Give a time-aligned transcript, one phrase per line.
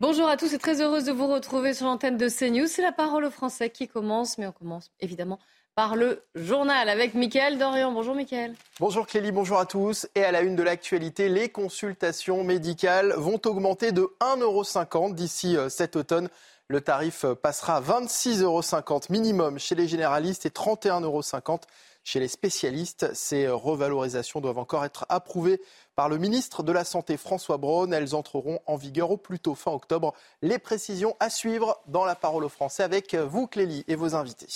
[0.00, 2.66] Bonjour à tous et très heureuse de vous retrouver sur l'antenne de CNews.
[2.66, 5.38] C'est la parole aux Français qui commence, mais on commence évidemment
[5.74, 7.92] par le journal avec Mickaël Dorian.
[7.92, 8.54] Bonjour Mickaël.
[8.78, 10.08] Bonjour Clélie, bonjour à tous.
[10.14, 15.68] Et à la une de l'actualité, les consultations médicales vont augmenter de 1,50€ d'ici euh,
[15.68, 16.30] cet automne.
[16.68, 21.20] Le tarif euh, passera à 26,50 euros minimum chez les généralistes et 31,50 euros
[22.04, 23.12] chez les spécialistes.
[23.12, 25.60] Ces revalorisations doivent encore être approuvées
[26.00, 27.92] par le ministre de la Santé François Braun.
[27.92, 30.14] Elles entreront en vigueur au plus tôt fin octobre.
[30.40, 34.46] Les précisions à suivre dans la parole aux Français avec vous Clélie et vos invités.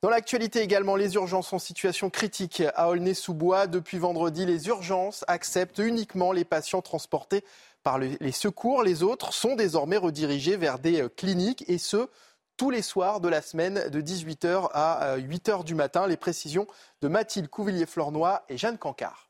[0.00, 3.66] Dans l'actualité également, les urgences en situation critique à Aulnay-sous-Bois.
[3.66, 7.44] Depuis vendredi, les urgences acceptent uniquement les patients transportés
[7.82, 8.82] par les secours.
[8.82, 12.08] Les autres sont désormais redirigés vers des euh, cliniques et ce,
[12.56, 16.06] tous les soirs de la semaine de 18h à 8h euh, du matin.
[16.06, 16.66] Les précisions
[17.02, 19.27] de Mathilde Couvillier-Flornois et Jeanne Cancard.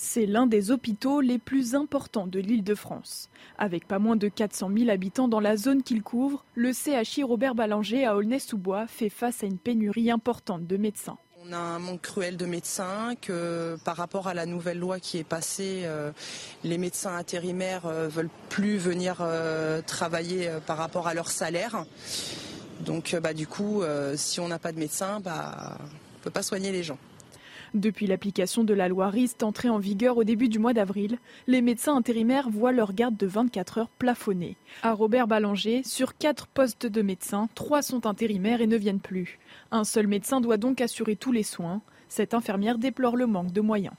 [0.00, 3.28] C'est l'un des hôpitaux les plus importants de l'île de France.
[3.58, 7.56] Avec pas moins de 400 000 habitants dans la zone qu'il couvre, le CHI Robert
[7.56, 11.18] Ballanger à Aulnay-sous-Bois fait face à une pénurie importante de médecins.
[11.44, 15.18] On a un manque cruel de médecins, que par rapport à la nouvelle loi qui
[15.18, 16.12] est passée, euh,
[16.62, 21.84] les médecins intérimaires ne euh, veulent plus venir euh, travailler par rapport à leur salaire.
[22.82, 23.82] Donc bah, du coup,
[24.14, 26.98] si on n'a pas de médecins, bah, on ne peut pas soigner les gens.
[27.74, 31.60] Depuis l'application de la loi RIST entrée en vigueur au début du mois d'avril, les
[31.60, 34.56] médecins intérimaires voient leur garde de 24 heures plafonnée.
[34.82, 39.38] À Robert Ballanger, sur 4 postes de médecins, 3 sont intérimaires et ne viennent plus.
[39.70, 41.82] Un seul médecin doit donc assurer tous les soins.
[42.08, 43.94] Cette infirmière déplore le manque de moyens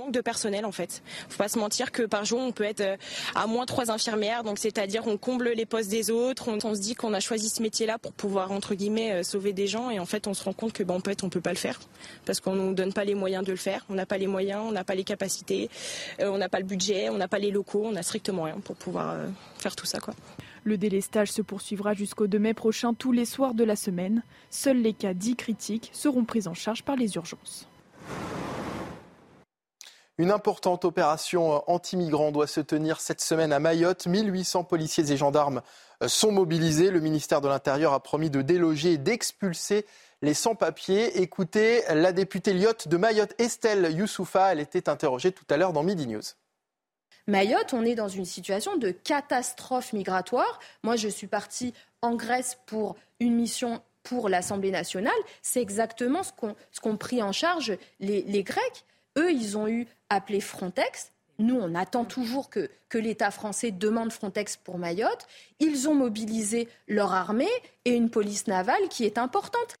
[0.00, 1.02] manque de personnel en fait.
[1.28, 2.96] Faut pas se mentir que par jour on peut être euh,
[3.34, 6.48] à moins trois infirmières, donc c'est-à-dire on comble les postes des autres.
[6.48, 9.66] On, se dit qu'on a choisi ce métier-là pour pouvoir entre guillemets euh, sauver des
[9.66, 11.50] gens et en fait on se rend compte que ben en fait on peut pas
[11.50, 11.80] le faire
[12.24, 13.84] parce qu'on nous donne pas les moyens de le faire.
[13.88, 15.68] On n'a pas les moyens, on n'a pas les capacités,
[16.20, 18.58] euh, on n'a pas le budget, on n'a pas les locaux, on a strictement rien
[18.64, 19.16] pour pouvoir
[19.58, 20.14] faire tout ça quoi.
[20.62, 24.22] Le délestage se poursuivra jusqu'au 2 mai prochain tous les soirs de la semaine.
[24.50, 27.66] Seuls les cas dits critiques seront pris en charge par les urgences.
[30.20, 34.06] Une importante opération euh, anti-migrants doit se tenir cette semaine à Mayotte.
[34.06, 35.62] 1800 policiers et gendarmes
[36.02, 36.90] euh, sont mobilisés.
[36.90, 39.86] Le ministère de l'Intérieur a promis de déloger et d'expulser
[40.20, 41.22] les sans-papiers.
[41.22, 44.52] Écoutez la députée Lyotte de Mayotte, Estelle Youssoufa.
[44.52, 46.20] Elle était interrogée tout à l'heure dans Midi News.
[47.26, 50.58] Mayotte, on est dans une situation de catastrophe migratoire.
[50.82, 55.14] Moi, je suis partie en Grèce pour une mission pour l'Assemblée nationale.
[55.40, 56.32] C'est exactement ce
[56.82, 58.84] qu'ont pris en charge les Grecs.
[59.18, 61.12] Eux, ils ont eu appelé Frontex.
[61.38, 65.26] Nous, on attend toujours que, l'État français demande Frontex pour Mayotte.
[65.58, 67.48] Ils ont mobilisé leur armée
[67.84, 69.76] et une police navale qui est importante.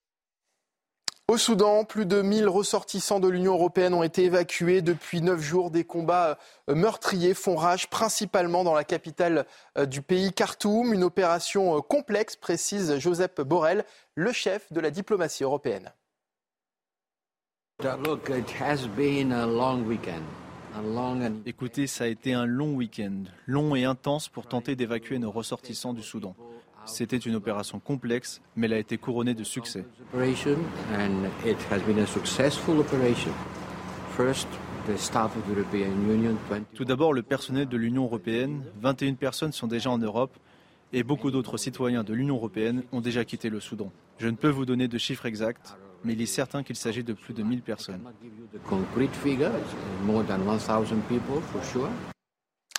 [1.28, 5.70] Au Soudan, plus de 1000 ressortissants de l'Union européenne ont été évacués depuis neuf jours.
[5.70, 6.38] Des combats
[6.68, 9.46] euh, meurtriers font rage, principalement dans la capitale
[9.78, 10.92] euh, du pays, Khartoum.
[10.92, 13.84] Une opération euh, complexe, précise Joseph Borrell,
[14.16, 15.92] le chef de la diplomatie européenne.
[21.46, 25.94] Écoutez, ça a été un long week-end, long et intense pour tenter d'évacuer nos ressortissants
[25.94, 26.36] du Soudan.
[26.84, 29.86] C'était une opération complexe, mais elle a été couronnée de succès.
[36.74, 40.36] Tout d'abord, le personnel de l'Union européenne, 21 personnes sont déjà en Europe
[40.92, 43.90] et beaucoup d'autres citoyens de l'Union européenne ont déjà quitté le Soudan.
[44.18, 47.12] Je ne peux vous donner de chiffres exacts, mais il est certain qu'il s'agit de
[47.12, 48.00] plus de 1000 personnes.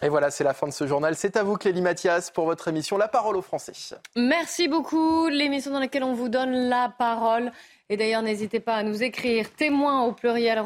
[0.03, 1.15] Et voilà, c'est la fin de ce journal.
[1.15, 3.73] C'est à vous, Clélie Mathias, pour votre émission La parole aux Français.
[4.15, 5.27] Merci beaucoup.
[5.27, 7.51] L'émission dans laquelle on vous donne la parole.
[7.89, 10.59] Et d'ailleurs, n'hésitez pas à nous écrire témoin au pluriel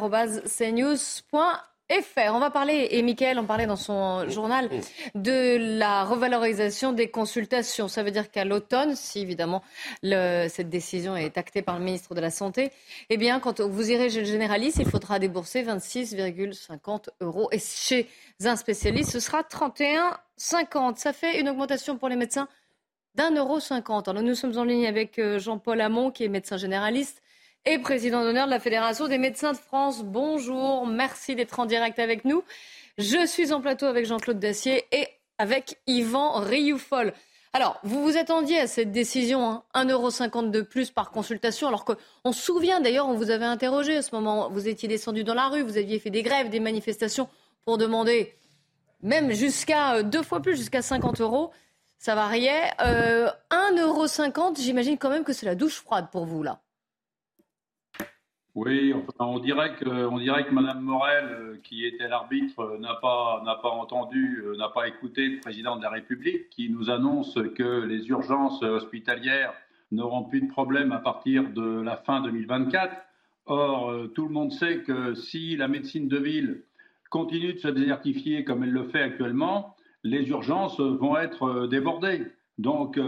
[1.89, 2.33] cnews.fr.
[2.33, 4.69] On va parler, et Mickaël en parlait dans son journal,
[5.13, 7.87] de la revalorisation des consultations.
[7.87, 9.63] Ça veut dire qu'à l'automne, si évidemment
[10.03, 12.71] cette décision est actée par le ministre de la Santé,
[13.09, 17.49] eh bien, quand vous irez chez le généraliste, il faudra débourser 26,50 euros.
[17.51, 18.07] Et chez
[18.43, 20.97] un spécialiste, ce sera 31,50.
[20.97, 22.47] Ça fait une augmentation pour les médecins
[23.15, 24.09] d'un euro cinquante.
[24.09, 27.21] Alors, nous sommes en ligne avec euh, Jean-Paul Hamon, qui est médecin généraliste
[27.65, 30.03] et président d'honneur de la Fédération des médecins de France.
[30.03, 32.43] Bonjour, merci d'être en direct avec nous.
[32.97, 35.07] Je suis en plateau avec Jean-Claude Dacier et
[35.37, 37.13] avec Yvan Rioufol.
[37.53, 42.31] Alors, vous vous attendiez à cette décision, hein, 1,50€ de plus par consultation, alors qu'on
[42.31, 45.47] se souvient d'ailleurs, on vous avait interrogé à ce moment, vous étiez descendu dans la
[45.47, 47.29] rue, vous aviez fait des grèves, des manifestations
[47.63, 48.33] pour demander
[49.01, 51.51] même jusqu'à euh, deux fois plus, jusqu'à 50 euros.
[51.97, 52.71] Ça variait.
[52.81, 56.59] Euh, 1,50€, j'imagine quand même que c'est la douche froide pour vous, là.
[58.55, 63.41] Oui, on dirait que, on dirait Mme Morel, euh, qui était l'arbitre, euh, n'a pas,
[63.43, 67.37] n'a pas entendu, euh, n'a pas écouté le président de la République, qui nous annonce
[67.57, 69.53] que les urgences hospitalières
[69.91, 72.95] n'auront plus de problème à partir de la fin 2024.
[73.47, 76.63] Or, tout le monde sait que si la médecine de ville
[77.09, 82.25] continue de se désertifier comme elle le fait actuellement, les urgences vont être débordées.
[82.57, 82.99] Donc,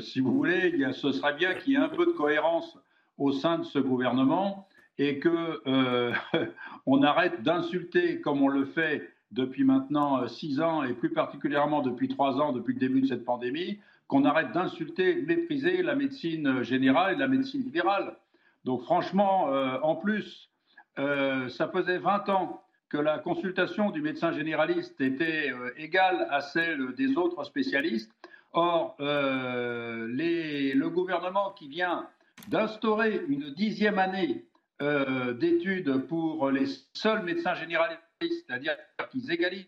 [0.00, 2.78] si vous voulez, ce serait bien qu'il y ait un peu de cohérence
[3.18, 4.68] au sein de ce gouvernement
[5.00, 6.12] et que euh,
[6.86, 11.80] on arrête d'insulter comme on le fait depuis maintenant euh, six ans et plus particulièrement
[11.80, 16.62] depuis trois ans, depuis le début de cette pandémie, qu'on arrête d'insulter, mépriser la médecine
[16.62, 18.16] générale et la médecine libérale.
[18.64, 20.48] Donc franchement, euh, en plus,
[20.96, 27.16] ça faisait 20 ans que la consultation du médecin généraliste était égale à celle des
[27.16, 28.12] autres spécialistes.
[28.52, 32.06] Or, le gouvernement qui vient
[32.48, 34.44] d'instaurer une dixième année
[34.82, 38.76] euh, d'études pour les seuls médecins généralistes, c'est-à-dire
[39.10, 39.66] qu'ils égalisent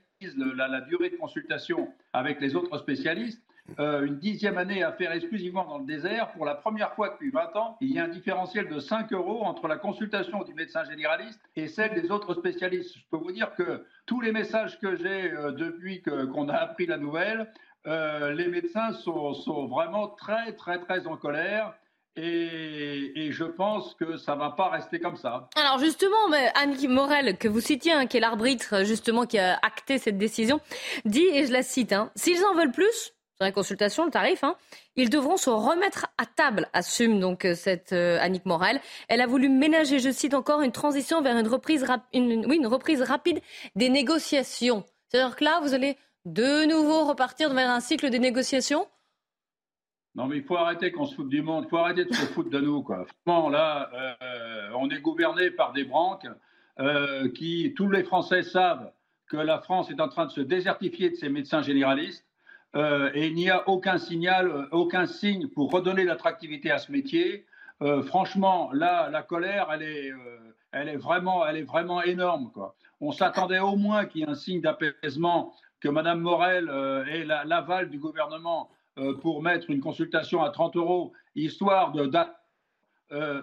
[0.56, 3.42] la, durée de consultation avec les autres spécialistes.
[3.78, 6.32] Euh, une dixième année à faire exclusivement dans le désert.
[6.32, 9.42] Pour la première fois depuis 20 ans, il y a un différentiel de 5 euros
[9.42, 12.96] entre la consultation du médecin généraliste et celle des autres spécialistes.
[12.96, 16.86] Je peux vous dire que tous les messages que j'ai euh, depuis qu'on a appris
[16.86, 17.52] la nouvelle,
[17.84, 21.74] les médecins sont, sont, vraiment très, très, très en colère.
[22.16, 25.48] Et, je pense que ça ne va pas rester comme ça.
[25.56, 29.96] Alors justement, Anne Morel, que vous citiez, hein, qui est l'arbitre justement qui a acté
[29.96, 30.60] cette décision,
[31.06, 34.44] dit, et je la cite, hein, s'ils en veulent plus, sur la consultation, le tarif,
[34.44, 34.56] hein,
[34.94, 38.80] ils devront se remettre à table, assume donc euh, cette euh, Annick Morel.
[39.08, 43.40] Elle a voulu ménager, je cite encore, une transition vers une reprise, une, reprise rapide
[43.74, 44.84] des négociations.
[45.08, 48.86] C'est-à-dire que là, vous allez de nouveau repartir vers un cycle des négociations
[50.14, 52.26] non, mais il faut arrêter qu'on se foute du monde, il faut arrêter de se
[52.26, 52.82] foutre de nous.
[52.82, 53.06] Quoi.
[53.24, 56.28] Franchement, là, euh, on est gouverné par des branques
[56.80, 58.92] euh, qui, tous les Français savent
[59.26, 62.26] que la France est en train de se désertifier de ses médecins généralistes
[62.76, 67.46] euh, et il n'y a aucun signal, aucun signe pour redonner l'attractivité à ce métier.
[68.06, 70.12] franchement, là, la colère, elle est,
[70.72, 72.50] elle est, vraiment, elle est vraiment énorme.
[72.52, 72.76] Quoi.
[73.00, 76.70] On s'attendait au moins qu'il y ait un signe d'apaisement, que Mme Morel
[77.08, 82.10] ait l'aval du gouvernement euh, pour mettre une consultation à 30 euros, histoire de
[83.12, 83.42] euh,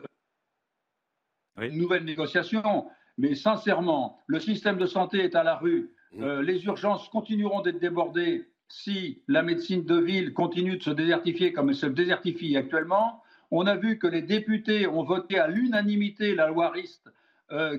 [1.57, 2.87] une nouvelle négociation.
[3.17, 5.91] Mais sincèrement, le système de santé est à la rue.
[6.11, 6.23] Mmh.
[6.23, 11.51] Euh, les urgences continueront d'être débordées si la médecine de ville continue de se désertifier
[11.51, 13.23] comme elle se désertifie actuellement.
[13.49, 17.09] On a vu que les députés ont voté à l'unanimité la loi RIST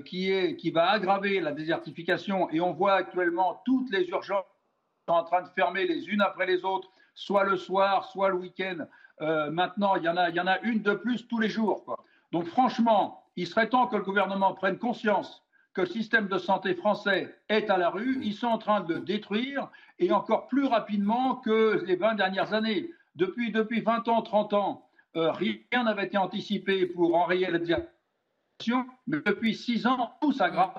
[0.03, 4.43] qui, est, qui va aggraver la désertification et on voit actuellement toutes les urgences
[5.07, 8.35] sont en train de fermer les unes après les autres soit le soir, soit le
[8.35, 8.85] week-end.
[9.21, 11.97] Euh, maintenant, il y, en a, une de plus tous les jours.
[12.31, 15.43] Donc franchement, il serait temps que le gouvernement prenne conscience
[15.73, 18.19] que le système de santé français est à la rue.
[18.23, 19.69] Ils sont en train de le détruire
[19.99, 22.89] et encore plus rapidement que les 20 dernières années.
[23.15, 28.85] Depuis, depuis 20 ans, 30 ans, euh, rien n'avait été anticipé pour enrayer la désertification.
[29.07, 30.73] Mais depuis 6 ans, tout s'aggrave.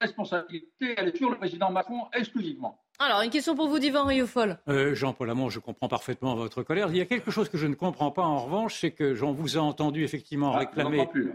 [0.00, 2.82] La responsabilité, est sur le président Macron exclusivement.
[2.98, 4.58] Alors, une question pour vous, Divan Rioufol.
[4.68, 6.88] Euh, Jean-Paul Amont, je comprends parfaitement votre colère.
[6.90, 9.32] Il y a quelque chose que je ne comprends pas, en revanche, c'est que j'en
[9.32, 11.06] vous ai entendu effectivement ah, réclamer.
[11.06, 11.32] Plus,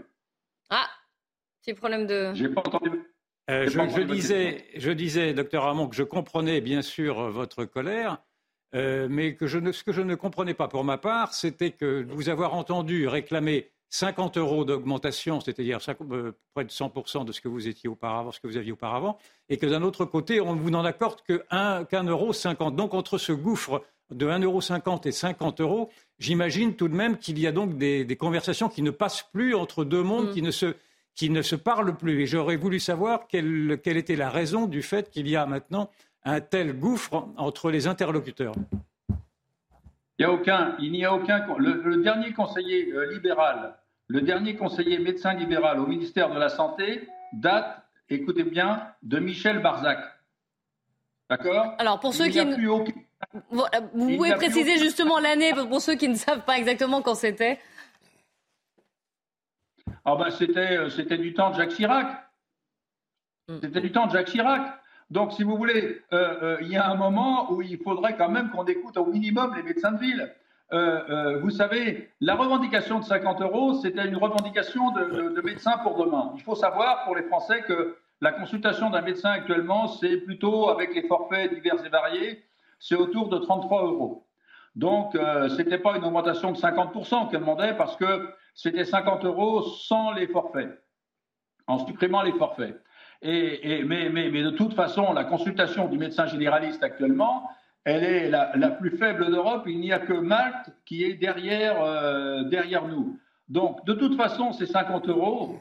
[0.70, 0.88] ah,
[1.60, 2.32] petit problème de.
[2.34, 2.90] J'ai pas entendu.
[3.50, 8.18] Euh, je, disais, je disais, docteur Amont, que je comprenais bien sûr votre colère,
[8.74, 11.70] euh, mais que je ne, ce que je ne comprenais pas pour ma part, c'était
[11.70, 15.78] que vous avoir entendu réclamer 50 euros d'augmentation, c'est-à-dire
[16.10, 19.18] euh, près de 100% de ce que vous étiez auparavant, ce que vous aviez auparavant,
[19.48, 22.76] et que d'un autre côté, on vous n'en accorde qu'un euro 50.
[22.76, 27.38] Donc entre ce gouffre de 1,50 euro et 50 euros, j'imagine tout de même qu'il
[27.38, 30.32] y a donc des, conversations qui ne passent plus entre deux mondes, mm.
[30.32, 30.74] qui, ne se,
[31.14, 32.22] qui ne se parlent plus.
[32.22, 35.90] Et j'aurais voulu savoir quelle, quelle était la raison du fait qu'il y a maintenant
[36.24, 38.54] un tel gouffre entre les interlocuteurs.
[40.18, 41.46] Il n'y a aucun, il n'y a aucun.
[41.58, 43.76] Le, dernier conseiller euh, libéral,
[44.08, 49.60] le dernier conseiller médecin libéral au ministère de la Santé date, écoutez bien, de Michel
[49.60, 50.00] Barzac.
[51.30, 51.74] D'accord?
[51.78, 52.56] Alors pour ceux qui ne...
[53.50, 57.60] Vous, pouvez préciser justement l'année pour ceux qui ne savent pas exactement quand c'était.
[60.04, 62.06] Ah ben c'était, euh, c'était du temps de Jacques Chirac.
[63.48, 63.58] Hmm.
[63.60, 64.80] C'était du temps de Jacques Chirac.
[65.10, 66.02] Donc, si vous voulez,
[66.60, 69.62] il y a un moment où il faudrait quand même qu'on écoute au minimum les
[69.62, 70.34] médecins de ville.
[71.40, 76.32] vous savez, la revendication de 50 euros, c'était une revendication de, de médecins pour demain.
[76.36, 80.94] Il faut savoir pour les Français que la consultation d'un médecin actuellement, c'est plutôt avec
[80.94, 82.44] les forfaits divers et variés,
[82.80, 84.26] c'est autour de 33 euros.
[84.74, 89.24] Donc, euh, ce n'était pas une augmentation de 50% qu'elle demandait parce que c'était 50
[89.24, 90.82] euros sans les forfaits,
[91.66, 92.80] en supprimant les forfaits.
[93.22, 97.50] Et, mais, mais, mais, de toute façon, la consultation du médecin généraliste actuellement,
[97.84, 99.64] elle est la, plus faible d'Europe.
[99.66, 103.18] Il n'y a que Malte qui est derrière, euh, derrière nous.
[103.48, 105.58] Donc, de toute façon, ces 50 euros,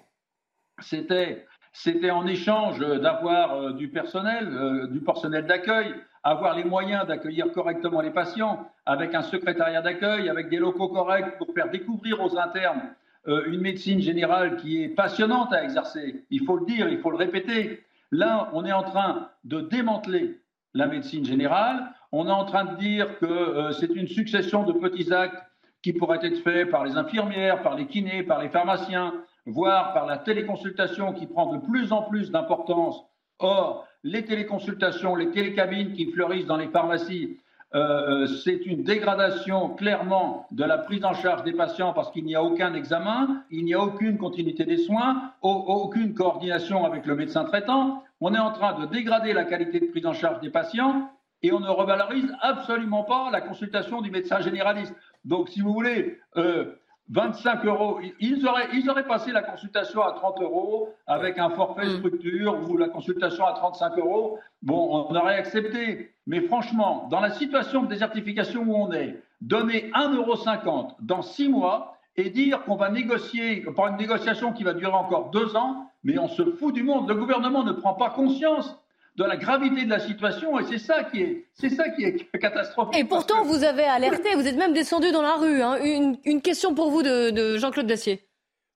[0.79, 7.05] c'était c'était en échange d'avoir euh, du personnel, euh, du personnel d'accueil, avoir les moyens
[7.05, 12.19] d'accueillir correctement les patients, avec un secrétariat d'accueil, avec des locaux corrects pour faire découvrir
[12.19, 12.81] aux internes
[13.27, 16.25] euh, une médecine générale qui est passionnante à exercer.
[16.29, 17.83] Il faut le dire, il faut le répéter.
[18.11, 20.39] Là, on est en train de démanteler
[20.73, 21.91] la médecine générale.
[22.11, 25.43] On est en train de dire que c'est une succession de petits actes
[25.81, 29.13] qui pourraient être faits par les infirmières, par les kinés, par les pharmaciens,
[29.45, 33.03] voire par la téléconsultation qui prend de plus en plus d'importance.
[33.39, 37.37] Or, les téléconsultations, les télécabines qui fleurissent dans les pharmacies,
[37.75, 42.23] euh, euh, c'est une dégradation clairement de la prise en charge des patients parce qu'il
[42.23, 47.15] n'y a aucun examen, il n'y a aucune continuité des soins, aucune coordination avec le
[47.15, 48.03] médecin traitant.
[48.21, 51.11] On est en train de dégrader la qualité de prise en charge des patients
[51.43, 54.95] et on ne revalorise absolument pas la consultation du médecin généraliste.
[55.25, 56.73] Donc, si vous voulez, euh,
[57.09, 57.99] 25 euros.
[58.19, 61.97] Ils auraient, ils auraient passé la consultation à 30 euros avec un forfait mm.
[61.97, 64.39] structure ou la consultation à 35 euros.
[64.61, 66.11] Bon, on aurait accepté.
[66.25, 71.47] Mais franchement, dans la situation de désertification où on est, donner 1,50 euro dans six
[71.47, 75.89] mois et dire qu'on va négocier, par une négociation qui va durer encore deux ans,
[76.03, 77.07] mais on se fout du monde.
[77.07, 78.77] Le gouvernement ne prend pas conscience
[79.17, 82.29] de la gravité de la situation et c'est ça qui est, c'est ça qui est
[82.39, 82.97] catastrophique.
[82.97, 85.61] Et pourtant, vous avez alerté, vous êtes même descendu dans la rue.
[85.61, 85.77] Hein.
[86.23, 88.23] Une, question pour vous de, Jean-Claude Dacier.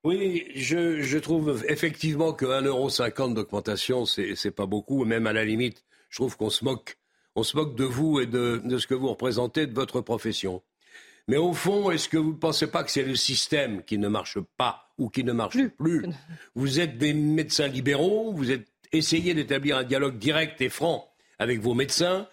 [0.04, 5.06] Oui, je, trouve effectivement que 1,50€ d'augmentation, c'est, c'est pas beaucoup.
[5.06, 6.98] Même à la limite, je trouve qu'on se moque.
[7.36, 10.64] On se moque de vous et de, de ce que vous représentez, de votre profession.
[11.28, 14.08] Mais au fond, est-ce que vous ne pensez pas que c'est le système qui ne
[14.08, 16.04] marche pas ou qui ne marche plus?
[16.56, 21.60] Vous êtes des médecins libéraux, vous êtes essayez d'établir un dialogue direct et franc avec
[21.60, 22.28] vos médecins,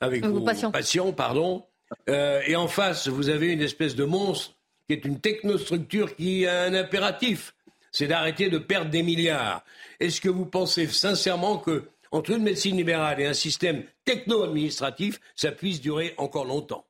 [0.00, 1.12] avec vos, patients.
[1.12, 1.64] pardon.
[2.08, 4.54] Euh, et en face, vous avez une espèce de monstre
[4.86, 7.54] qui est une technostructure qui a un impératif,
[7.90, 9.62] c'est d'arrêter de perdre des milliards.
[10.00, 15.50] Est-ce que vous pensez sincèrement que entre une médecine libérale et un système techno-administratif, ça
[15.50, 16.84] puisse durer encore longtemps?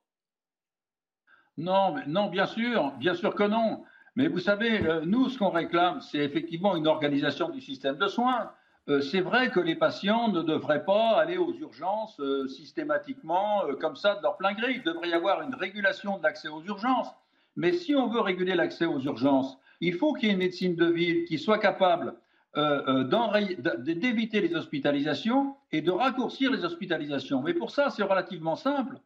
[1.58, 3.84] Non, non, bien sûr, bien sûr que non.
[4.16, 8.08] Mais vous savez, euh, nous, ce qu'on réclame, c'est effectivement une organisation du système de
[8.08, 8.50] soins.
[8.88, 13.76] Euh, c'est vrai que les patients ne devraient pas aller aux urgences euh, systématiquement euh,
[13.76, 14.72] comme ça de leur plein gré.
[14.72, 17.08] Il devrait y avoir une régulation de l'accès aux urgences.
[17.54, 20.74] Mais si on veut réguler l'accès aux urgences, il faut qu'il y ait une médecine
[20.74, 22.14] de ville qui soit capable
[23.78, 27.40] d'éviter les hospitalisations et de raccourcir les hospitalisations.
[27.40, 28.98] Mais pour ça, c'est relativement simple.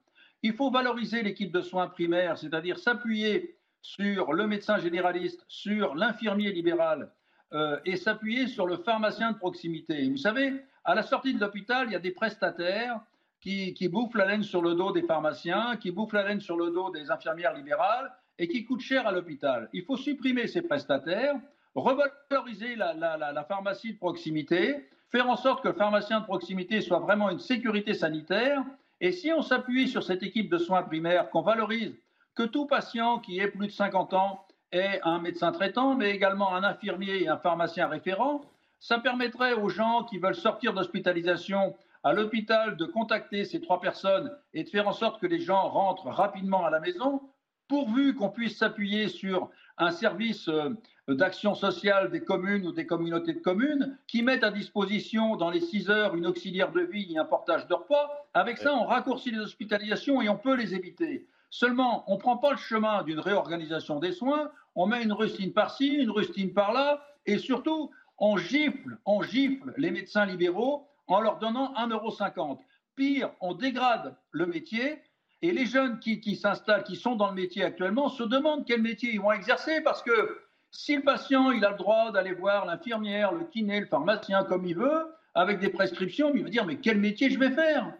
[0.42, 6.50] Il faut valoriser l'équipe de soins primaires, c'est-à-dire s'appuyer sur le médecin généraliste, sur l'infirmier
[6.50, 7.12] libéral,
[7.52, 10.08] euh, et s'appuyer sur le pharmacien de proximité.
[10.08, 10.52] Vous savez,
[10.84, 13.00] à la sortie de l'hôpital, il y a des prestataires
[13.40, 16.70] qui, bouffent la laine sur le dos des pharmaciens, qui bouffent la laine sur le
[16.70, 19.68] dos des infirmières libérales et qui coûtent cher à l'hôpital.
[19.72, 21.36] Il faut supprimer ces prestataires,
[21.76, 26.98] revaloriser la, la, pharmacie de proximité, faire en sorte que le pharmacien de proximité soit
[26.98, 28.64] vraiment une sécurité sanitaire.
[29.00, 31.94] Et si on s'appuie sur cette équipe de soins primaires, qu'on valorise
[32.34, 36.54] que tout patient qui ait plus de 50 ans et un médecin traitant, mais également
[36.54, 38.42] un infirmier et un pharmacien référent.
[38.80, 44.30] Ça permettrait aux gens qui veulent sortir d'hospitalisation à l'hôpital de contacter ces trois personnes
[44.54, 47.20] et de faire en sorte que les gens rentrent rapidement à la maison,
[47.68, 50.70] pourvu qu'on puisse s'appuyer sur un service euh,
[51.08, 55.60] d'action sociale des communes ou des communautés de communes qui mettent à disposition dans les
[55.60, 58.28] six heures une auxiliaire de vie et un portage de repas.
[58.34, 61.26] Avec ça, on raccourcit les hospitalisations et on peut les éviter.
[61.50, 65.52] Seulement, on ne prend pas le chemin d'une réorganisation des soins, on met une rustine
[65.52, 71.38] par-ci, une rustine par-là, et surtout, on gifle, on gifle les médecins libéraux en leur
[71.38, 72.58] donnant 1,50€.
[72.94, 75.02] Pire, on dégrade le métier,
[75.42, 78.82] et les jeunes qui, qui s'installent, qui sont dans le métier actuellement, se demandent quel
[78.82, 82.66] métier ils vont exercer, parce que si le patient il a le droit d'aller voir
[82.66, 86.76] l'infirmière, le kiné, le pharmacien comme il veut, avec des prescriptions, il va dire mais
[86.76, 87.92] quel métier je vais faire?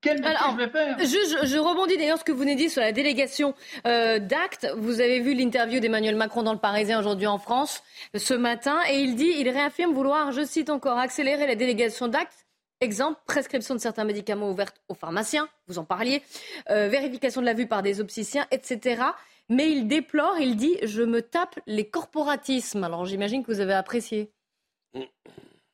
[0.00, 3.54] Quel je vais faire je, rebondis d'ailleurs ce que vous venez dit sur la délégation
[3.86, 4.66] euh, d'actes.
[4.76, 7.82] Vous avez vu l'interview d'Emmanuel Macron dans le Parisien aujourd'hui en France
[8.14, 12.46] ce matin et il dit, il réaffirme vouloir, je cite encore, accélérer la délégation d'actes
[12.80, 16.22] Exemple, prescription de certains médicaments ouverts aux pharmaciens, vous en parliez,
[16.70, 19.02] euh, vérification de la vue par des opticiens, etc.
[19.48, 22.84] Mais il déplore, il dit, je me tape les corporatismes.
[22.84, 24.30] Alors j'imagine que vous avez apprécié.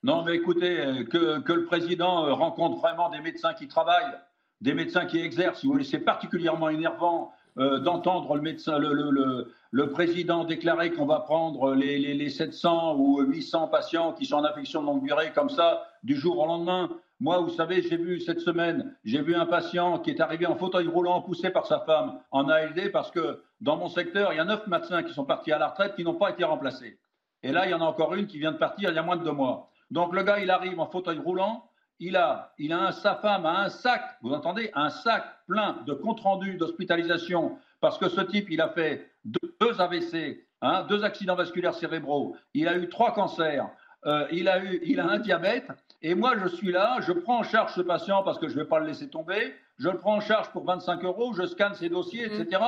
[0.04, 4.12] Non, mais écoutez, euh, que, le président euh, rencontre vraiment des médecins qui travaillent,
[4.60, 5.60] des médecins qui exercent.
[5.60, 11.96] Si vous voulez, c'est particulièrement énervant euh, d'entendre le, président déclarer qu'on va prendre les,
[11.98, 16.16] les, 700 ou 800 patients qui sont en affection de longue durée comme ça du
[16.16, 16.90] jour au lendemain.
[17.18, 20.56] Moi, vous savez, j'ai vu cette semaine, j'ai vu un patient qui est arrivé en
[20.56, 24.40] fauteuil roulant poussé par sa femme en ALD parce que dans mon secteur, il y
[24.40, 26.98] a neuf médecins qui sont partis à la retraite qui n'ont pas été remplacés.
[27.42, 29.02] Et là, il y en a encore une qui vient de partir il y a
[29.02, 29.70] moins de deux mois.
[29.90, 31.68] Donc le gars, il arrive en fauteuil roulant,
[32.00, 36.20] il a, un, sa femme a un sac, vous entendez, un sac plein de comptes
[36.20, 41.74] rendus d'hospitalisation, parce que ce type, il a fait deux, AVC, hein, deux accidents vasculaires
[41.74, 43.68] cérébraux, il a eu trois cancers,
[44.06, 45.68] euh, il, a eu, il a un diabète,
[46.02, 48.62] et moi, je suis là, je prends en charge ce patient parce que je ne
[48.62, 51.74] vais pas le laisser tomber, je le prends en charge pour 25 euros, je scanne
[51.74, 52.62] ses dossiers, etc.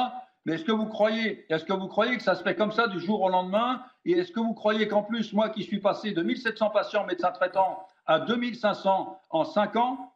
[0.46, 2.86] Mais est-ce que vous croyez, est-ce que vous croyez que ça se fait comme ça
[2.86, 3.82] du jour au lendemain?
[4.04, 7.32] Et est-ce que vous croyez qu'en plus, moi qui suis passé de 1700 patients médecins
[7.32, 10.12] traitants à 2500 en 5 ans,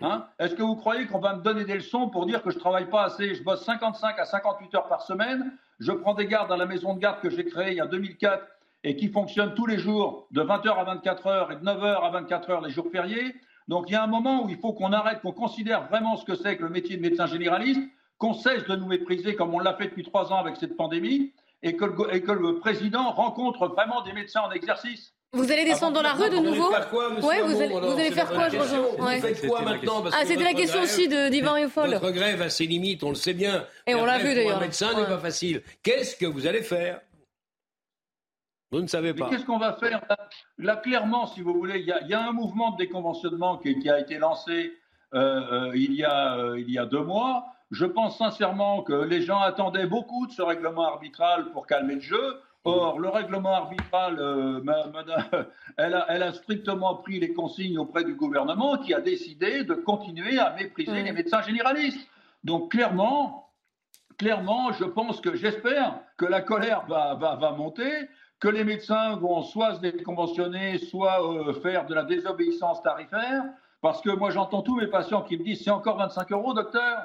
[0.00, 2.58] hein, est-ce que vous croyez qu'on va me donner des leçons pour dire que je
[2.58, 6.50] travaille pas assez Je bosse 55 à 58 heures par semaine, je prends des gardes
[6.50, 8.42] à la maison de garde que j'ai créée il y a 2004
[8.84, 12.64] et qui fonctionne tous les jours de 20h à 24h et de 9h à 24h
[12.64, 13.34] les jours fériés?
[13.68, 16.24] Donc il y a un moment où il faut qu'on arrête, qu'on considère vraiment ce
[16.24, 17.82] que c'est que le métier de médecin généraliste
[18.18, 21.32] qu'on cesse de nous mépriser comme on l'a fait depuis trois ans avec cette pandémie
[21.62, 25.14] et que, le, président rencontre vraiment des médecins en exercice.
[25.32, 26.70] Vous allez descendre dans la rue de nouveau
[27.22, 31.06] Oui, vous, allez, faire quoi, je Vous faites quoi maintenant Ah, c'était la question aussi
[31.08, 31.90] d'Ivan Eufol.
[31.90, 33.66] Votre grève a ses limites, on le sait bien.
[33.86, 34.56] Et on l'a vu d'ailleurs.
[34.56, 35.62] Un médecin n'est pas facile.
[35.82, 37.00] Qu'est-ce que vous allez faire?
[38.70, 39.28] Vous ne savez pas.
[39.30, 40.02] Qu'est-ce qu'on va faire?
[40.58, 44.18] Là, clairement, si vous voulez, il y, a un mouvement de déconventionnement qui, a été
[44.18, 44.72] lancé
[45.14, 47.46] euh, euh, il, y a, euh, il y a deux mois.
[47.70, 52.00] Je pense sincèrement que les gens attendaient beaucoup de ce règlement arbitral pour calmer le
[52.00, 52.40] jeu.
[52.64, 54.60] Or, le règlement arbitral, euh,
[55.76, 60.54] elle, a, strictement pris les consignes auprès du gouvernement qui a décidé de continuer à
[60.54, 62.08] mépriser les médecins généralistes.
[62.44, 63.48] Donc, clairement,
[64.18, 68.08] clairement, je pense que j'espère que la colère va, va, monter,
[68.40, 73.44] que les médecins vont soit se déconventionner, soit euh, faire de la désobéissance tarifaire.
[73.80, 76.98] Parce que moi, j'entends tous mes patients qui me disent c'est encore 25 euros, docteur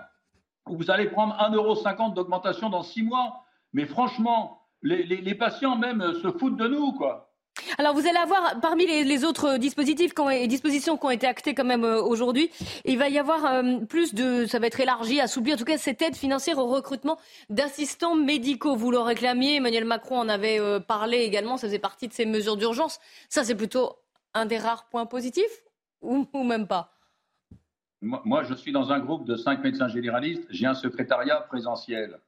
[0.65, 3.43] vous allez prendre 1,50€ d'augmentation dans six mois.
[3.73, 7.29] Mais franchement, les, patients même euh, se foutent de nous, quoi.
[7.77, 11.63] Alors vous allez avoir, parmi les, autres dispositifs et dispositions qui ont été actées quand
[11.63, 12.49] même euh, aujourd'hui,
[12.83, 15.77] il va y avoir euh, plus de, ça va être élargi, assoupli, en tout cas
[15.77, 17.17] cette aide financière au recrutement
[17.49, 18.75] d'assistants médicaux.
[18.75, 22.57] Vous le réclamiez, Emmanuel Macron en avait parlé également, ça faisait partie de ces mesures
[22.57, 22.99] d'urgence.
[23.29, 23.97] Ça c'est plutôt
[24.33, 25.63] un des rares points positifs
[26.01, 26.92] ou même pas?
[28.03, 30.45] Moi, je suis dans un groupe de cinq médecins généralistes.
[30.49, 32.19] J'ai un secrétariat présentiel.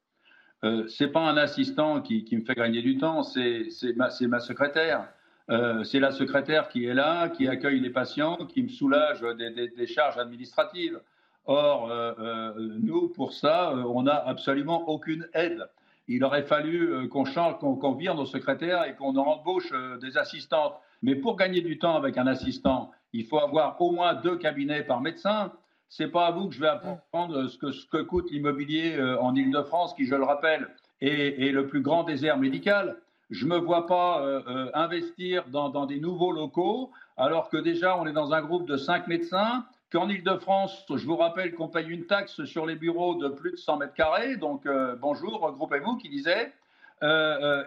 [0.63, 4.39] Euh, Ce n'est pas un assistant qui, me fait gagner du temps, c'est ma, ma,
[4.39, 5.07] secrétaire.
[5.49, 9.87] Euh, c'est la secrétaire qui est là, qui accueille les patients, qui me soulage des,
[9.87, 10.99] charges administratives.
[11.45, 15.67] Or, euh, nous, pour ça, on n'a absolument aucune aide.
[16.07, 20.79] Il aurait fallu qu'on change, qu'on vire nos secrétaires et qu'on embauche des assistantes.
[21.01, 24.83] Mais pour gagner du temps avec un assistant, il faut avoir au moins deux cabinets
[24.83, 25.51] par médecin
[25.89, 29.19] c'est pas à vous que je vais apprendre ce que, ce que coûte l'immobilier euh,
[29.19, 30.67] en Ile-de-France, qui, je le rappelle,
[31.01, 32.97] est, le plus grand désert médical.
[33.29, 37.57] Je ne me vois pas euh, euh, investir dans, dans, des nouveaux locaux, alors que
[37.57, 41.67] déjà, on est dans un groupe de cinq médecins, qu'en Ile-de-France, je vous rappelle qu'on
[41.67, 44.67] paye une taxe sur les bureaux de plus de 100 mètres carrés, donc
[44.99, 46.51] bonjour, regroupez-vous, qui disait,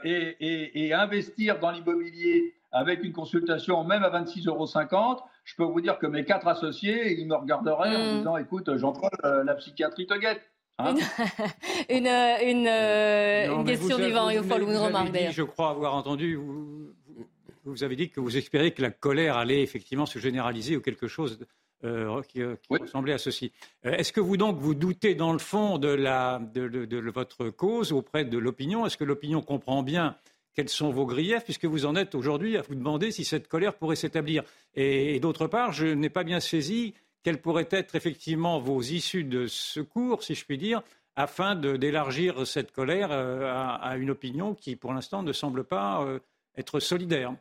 [0.05, 4.67] et, et, et investir dans l'immobilier avec une consultation même à 26,50 euros,
[5.45, 8.19] je peux vous dire que mes quatre associés, ils me regarderaient en hmm.
[8.19, 10.43] disant Écoute, Jean-Paul, euh, la psychiatrie te guette.
[10.79, 10.95] Hein
[11.89, 12.07] une,
[12.47, 15.33] une, euh, une, question du vent, il faut une remarque d'ailleurs.
[15.33, 16.93] Je crois avoir entendu, vous,
[17.65, 21.09] vous, avez dit que vous espériez que la colère allait effectivement se généraliser ou quelque
[21.09, 21.41] chose
[21.85, 23.53] euh, qui, ressemblait à ceci.
[23.83, 27.93] Est-ce que vous donc vous doutez dans le fond de, la, de, de votre cause
[27.93, 28.87] auprès de l'opinion?
[28.87, 30.17] Est-ce que l'opinion comprend bien
[30.59, 33.75] quels sont vos griefs, puisque vous en êtes aujourd'hui à vous demander si cette colère
[33.75, 34.43] pourrait s'établir?
[34.75, 39.47] Et, d'autre part, je n'ai pas bien saisi quelles pourraient être effectivement vos issues de
[39.47, 40.83] secours, si je puis dire,
[41.15, 46.19] afin d'élargir cette colère euh, à, une opinion qui, pour l'instant, ne semble pas euh,
[46.57, 47.37] être solidaire.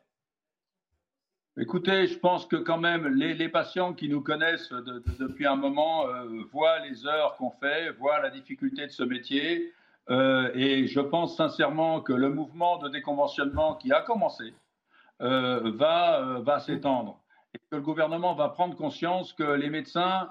[1.60, 4.72] Écoutez, je pense que quand même les, patients qui nous connaissent
[5.20, 9.74] depuis un moment euh, voient les heures qu'on fait, voient la difficulté de ce métier.
[10.12, 14.54] Euh, et je pense sincèrement que le mouvement de déconventionnement qui a commencé
[15.24, 17.20] euh, va, va s'étendre.
[17.72, 20.30] que le gouvernement va prendre conscience que les médecins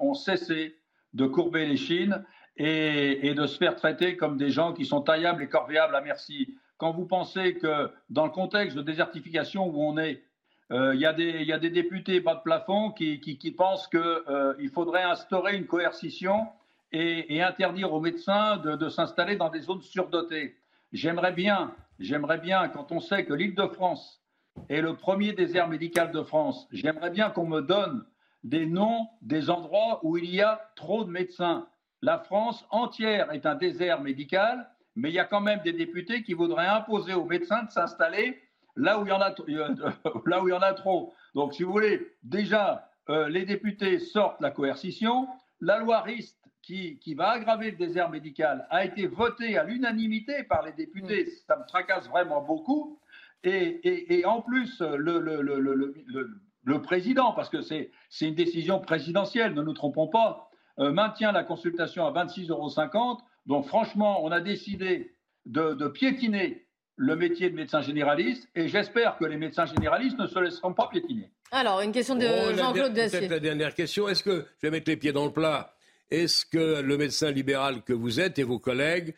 [0.00, 0.74] ont cessé
[1.14, 2.24] de courber les chines
[2.56, 6.56] et, de se faire traiter comme des gens qui sont taillables et corvéables à merci.
[6.76, 10.25] Quand vous pensez que dans le contexte de désertification où on est,
[10.72, 11.12] euh, il y, a
[11.58, 16.48] des députés bas de plafond qui, qui, pensent qu'il euh, faudrait instaurer une coercition
[16.90, 20.56] et, interdire aux médecins de, de s'installer dans des zones surdotées.
[20.92, 24.20] J'aimerais bien, j'aimerais bien, quand on sait que l'Île-de-France
[24.68, 28.04] est le premier désert médical de France, j'aimerais bien qu'on me donne
[28.42, 31.66] des noms des endroits où il y a trop de médecins.
[32.02, 36.22] La France entière est un désert médical, mais il y a quand même des députés
[36.22, 38.40] qui voudraient imposer aux médecins de s'installer
[38.76, 39.30] là où il y en a,
[40.26, 41.14] là où il y en a trop.
[41.34, 45.28] Donc, si vous voulez, déjà, euh, les députés sortent la coercition.
[45.60, 50.44] La loi RIST, qui, qui, va aggraver le désert médical, a été votée à l'unanimité
[50.44, 51.24] par les députés.
[51.24, 51.30] Mm.
[51.46, 53.00] Ça me tracasse vraiment beaucoup.
[53.44, 59.54] Et, et, en plus, le, le, le, le président, parce que c'est une décision présidentielle,
[59.54, 63.18] ne nous trompons pas, euh, maintient la consultation à 26,50 euros.
[63.46, 65.14] Donc franchement, on a décidé
[65.46, 66.65] de, piétiner
[66.96, 70.88] le métier de médecin généraliste et j'espère que les médecins généralistes ne se laisseront pas
[70.88, 71.30] piétiner.
[71.50, 73.20] Alors, une question de oh, Jean-Claude Dacier.
[73.20, 74.08] Peut-être la dernière question.
[74.08, 75.74] Est-ce que, je vais mettre les pieds dans le plat,
[76.10, 79.14] est-ce que le médecin libéral que vous êtes et vos collègues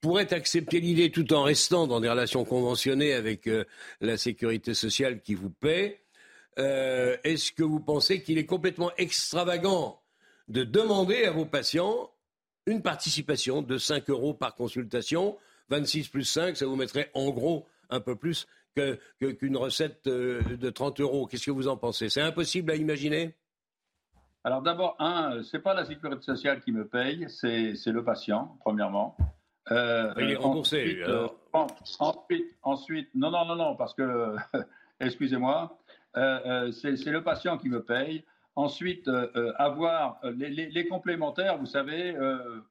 [0.00, 3.64] pourraient accepter l'idée, tout en restant dans des relations conventionnées avec euh,
[4.00, 6.00] la sécurité sociale qui vous paie,
[6.58, 10.00] euh, est-ce que vous pensez qu'il est complètement extravagant
[10.48, 12.10] de demander à vos patients
[12.66, 15.36] une participation de 5 euros par consultation.
[15.68, 20.70] 26 plus 5, ça vous mettrait en gros un peu plus qu'une recette euh, de
[20.70, 21.26] 30 euros.
[21.26, 22.08] Qu'est-ce que vous en pensez?
[22.08, 23.34] C'est impossible à imaginer?
[24.44, 29.16] Alors d'abord, un, c'est pas la sécurité sociale qui me paye, c'est le patient, premièrement.
[29.70, 31.00] Euh, Il est remboursé.
[31.06, 34.34] Euh, ensuite, ensuite, non, non, non, non, parce que,
[35.00, 35.78] excusez-moi,
[36.14, 38.24] c'est le patient qui me paye.
[38.54, 42.14] Ensuite, euh, euh, avoir euh, les, complémentaires, vous savez,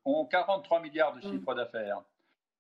[0.06, 1.32] ont 43 milliards de mm.
[1.32, 2.02] chiffre d'affaires.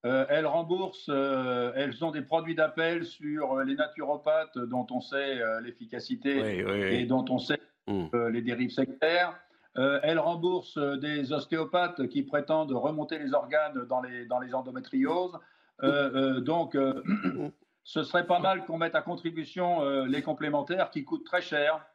[0.03, 6.59] Elles remboursent, elles ont des produits d'appel sur les naturopathes dont on sait l'efficacité
[6.99, 8.27] et dont on sait mm.
[8.31, 9.39] les dérives sectaires.
[9.75, 15.37] elles remboursent des ostéopathes qui prétendent remonter les organes dans les, dans les endométrioses.
[15.81, 16.75] donc,
[17.83, 21.85] ce serait pas mal qu'on mette à contribution les complémentaires qui coûtent très cher.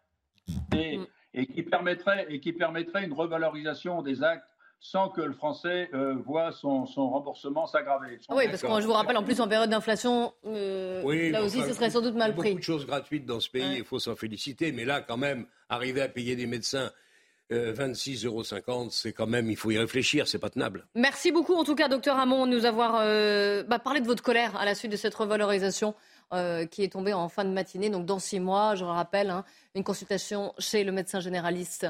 [0.73, 5.33] Et, mm et qui permettrait, et qui permettrait une revalorisation des actes sans que le
[5.33, 8.19] français euh, voit son, remboursement s'aggraver.
[8.31, 11.73] Oui, parce que je vous rappelle, en plus, en période d'inflation, euh, là aussi, ce
[11.73, 12.49] serait sans doute mal pris.
[12.49, 14.73] Il y a beaucoup de choses gratuites dans ce pays, il faut s'en féliciter.
[14.73, 16.91] Mais là, quand même, arriver à payer des médecins
[17.51, 20.87] 26,50 euh, euros, c'est quand même, il faut y réfléchir, c'est pas tenable.
[20.95, 22.93] Merci beaucoup, en tout cas, docteur Hamon, de nous avoir
[23.67, 25.95] bah, parlé de votre colère à la suite de cette revalorisation.
[26.33, 27.89] Euh, qui est tombé en fin de matinée.
[27.89, 29.45] Donc dans six mois, je le rappelle, hein,
[29.77, 31.87] une consultation chez le médecin généraliste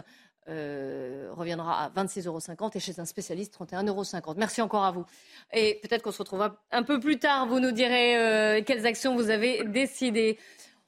[0.48, 4.34] euh, reviendra à 26,50 euros et chez un spécialiste 31,50 euros.
[4.36, 5.04] Merci encore à vous.
[5.52, 7.46] Et peut-être qu'on se retrouvera un peu plus tard.
[7.46, 10.38] Vous nous direz euh, quelles actions vous avez décidées.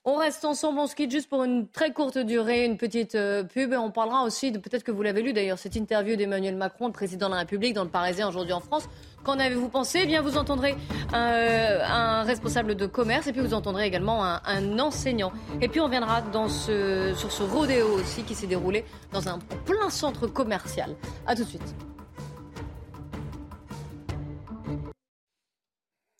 [0.04, 3.42] On reste ensemble, on se quitte juste pour une très courte durée, une petite euh,
[3.42, 3.72] pub.
[3.72, 6.86] Et on parlera aussi de, peut-être que vous l'avez lu d'ailleurs, cette interview d'Emmanuel Macron,
[6.86, 8.88] le président de la République, dans le Parisien aujourd'hui en France.
[9.28, 10.00] Qu'en avez-vous pensé?
[10.04, 10.74] Eh bien, vous entendrez
[11.12, 15.34] euh, un responsable de commerce et puis vous entendrez également un, enseignant.
[15.60, 19.38] Et puis on viendra dans ce, sur ce rodéo aussi qui s'est déroulé dans un
[19.66, 20.96] plein centre commercial.
[21.26, 21.74] A tout de suite.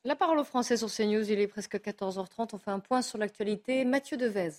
[0.05, 2.51] La parole aux Français sur CNews, il est presque 14h30.
[2.53, 3.87] On fait un point sur l'actualité.
[3.87, 4.51] Mathieu Devez.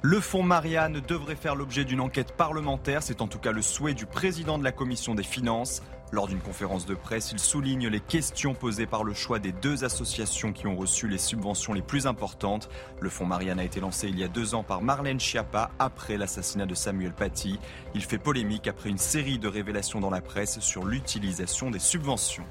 [0.00, 3.02] Le fonds Marianne devrait faire l'objet d'une enquête parlementaire.
[3.02, 5.82] C'est en tout cas le souhait du président de la commission des finances.
[6.12, 9.82] Lors d'une conférence de presse, il souligne les questions posées par le choix des deux
[9.82, 12.68] associations qui ont reçu les subventions les plus importantes.
[13.00, 16.16] Le fonds Marianne a été lancé il y a deux ans par Marlène Schiappa après
[16.16, 17.58] l'assassinat de Samuel Paty.
[17.96, 22.46] Il fait polémique après une série de révélations dans la presse sur l'utilisation des subventions.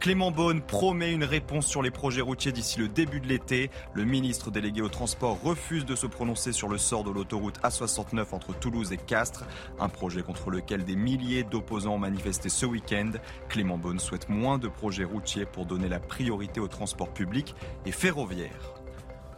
[0.00, 3.68] Clément Beaune promet une réponse sur les projets routiers d'ici le début de l'été.
[3.94, 8.26] Le ministre délégué au transport refuse de se prononcer sur le sort de l'autoroute A69
[8.30, 9.44] entre Toulouse et Castres,
[9.80, 13.10] un projet contre lequel des milliers d'opposants ont manifesté ce week-end.
[13.48, 17.92] Clément Beaune souhaite moins de projets routiers pour donner la priorité au transport public et
[17.92, 18.77] ferroviaire.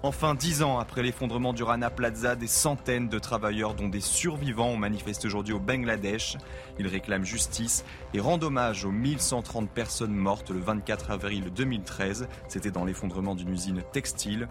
[0.02, 4.70] Enfin, dix ans après l'effondrement du Rana Plaza, des centaines de travailleurs, dont des survivants,
[4.70, 6.38] ont manifesté aujourd'hui au Bangladesh.
[6.78, 7.84] Ils réclament justice
[8.14, 12.28] et rendent hommage aux 1130 personnes mortes le 24 avril 2013.
[12.48, 14.48] C'était dans l'effondrement d'une usine textile.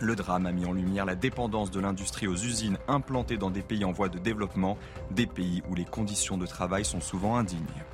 [0.00, 3.62] Le drame a mis en lumière la dépendance de l'industrie aux usines implantées dans des
[3.62, 4.76] pays en voie de développement,
[5.12, 7.84] des pays où les conditions de travail sont souvent indignes.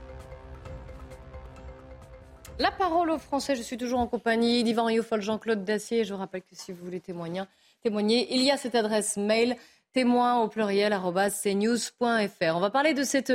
[2.58, 6.04] La parole aux Français, je suis toujours en compagnie d'Yvan Youfol, Jean-Claude Dacier.
[6.04, 7.44] Je rappelle que si vous voulez témoigner,
[7.84, 9.56] il y a cette adresse mail
[9.96, 12.54] témoin au pluriel cnews.fr.
[12.54, 13.32] On va parler de cette,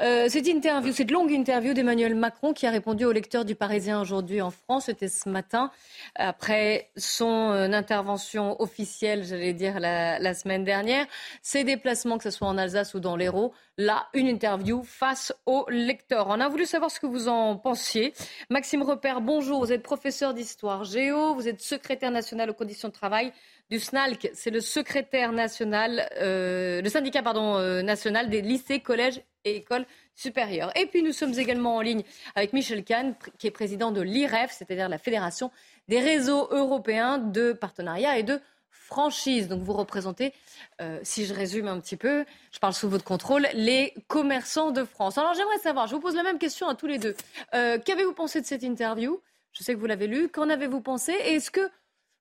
[0.00, 4.00] euh, cette interview, cette longue interview d'Emmanuel Macron qui a répondu au lecteur du Parisien
[4.00, 4.86] aujourd'hui en France.
[4.86, 5.70] C'était ce matin,
[6.16, 11.06] après son euh, intervention officielle, j'allais dire, la, la, semaine dernière.
[11.42, 15.64] Ses déplacements, que ce soit en Alsace ou dans l'Hérault, là, une interview face au
[15.68, 16.26] lecteur.
[16.28, 18.14] On a voulu savoir ce que vous en pensiez.
[18.50, 19.60] Maxime Repère, bonjour.
[19.60, 23.32] Vous êtes professeur d'histoire géo, vous êtes secrétaire national aux conditions de travail
[23.70, 29.56] du SNALC, c'est le secrétaire national, euh, le syndicat euh, national des lycées, collèges et
[29.56, 30.76] écoles supérieures.
[30.76, 32.02] Et puis nous sommes également en ligne
[32.34, 35.52] avec Michel Kahn, qui est président de l'IREF, c'est-à-dire la Fédération
[35.86, 39.46] des réseaux européens de partenariat et de franchise.
[39.46, 40.34] Donc vous représentez,
[40.80, 44.82] euh, si je résume un petit peu, je parle sous votre contrôle, les commerçants de
[44.82, 45.16] France.
[45.16, 47.14] Alors j'aimerais savoir, je vous pose la même question à tous les deux.
[47.52, 49.20] Qu'avez-vous pensé de cette interview?
[49.52, 50.28] Je sais que vous l'avez lue.
[50.28, 51.12] Qu'en avez-vous pensé?
[51.12, 51.70] Est-ce que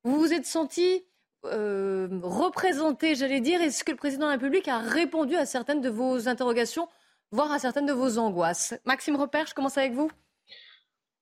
[0.03, 1.03] vous vous êtes senti
[1.45, 5.81] euh, représenter, j'allais dire, est-ce que le président de la République a répondu à certaines
[5.81, 6.87] de vos interrogations,
[7.31, 8.73] voire à certaines de vos angoisses?
[8.85, 10.11] Maxime Repère, je commence avec vous?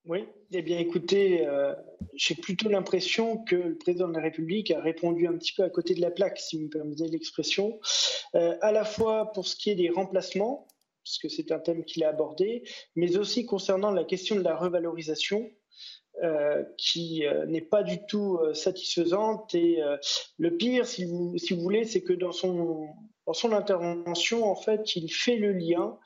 [0.06, 1.75] Oui, eh bien écoutez, euh,
[2.13, 5.69] j'ai plutôt l'impression que le président de la République a répondu un petit peu à
[5.69, 7.77] côté de la plaque, si vous me permettez l'expression,
[8.36, 10.65] euh, à la fois pour ce qui est des remplacements,
[11.03, 12.63] parce que c'est un thème qu'il a abordé,
[12.95, 15.49] mais aussi concernant la question de la revalorisation.
[16.23, 19.53] Euh, qui euh, n'est pas du tout euh, satisfaisante.
[19.53, 19.80] Et
[20.39, 22.88] le pire, si vous, si vous voulez, c'est que dans son,
[23.27, 25.99] dans son intervention, en fait, il fait le lien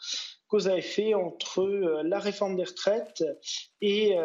[0.49, 1.65] cause à effet entre
[2.03, 3.23] la réforme des retraites
[3.79, 4.17] et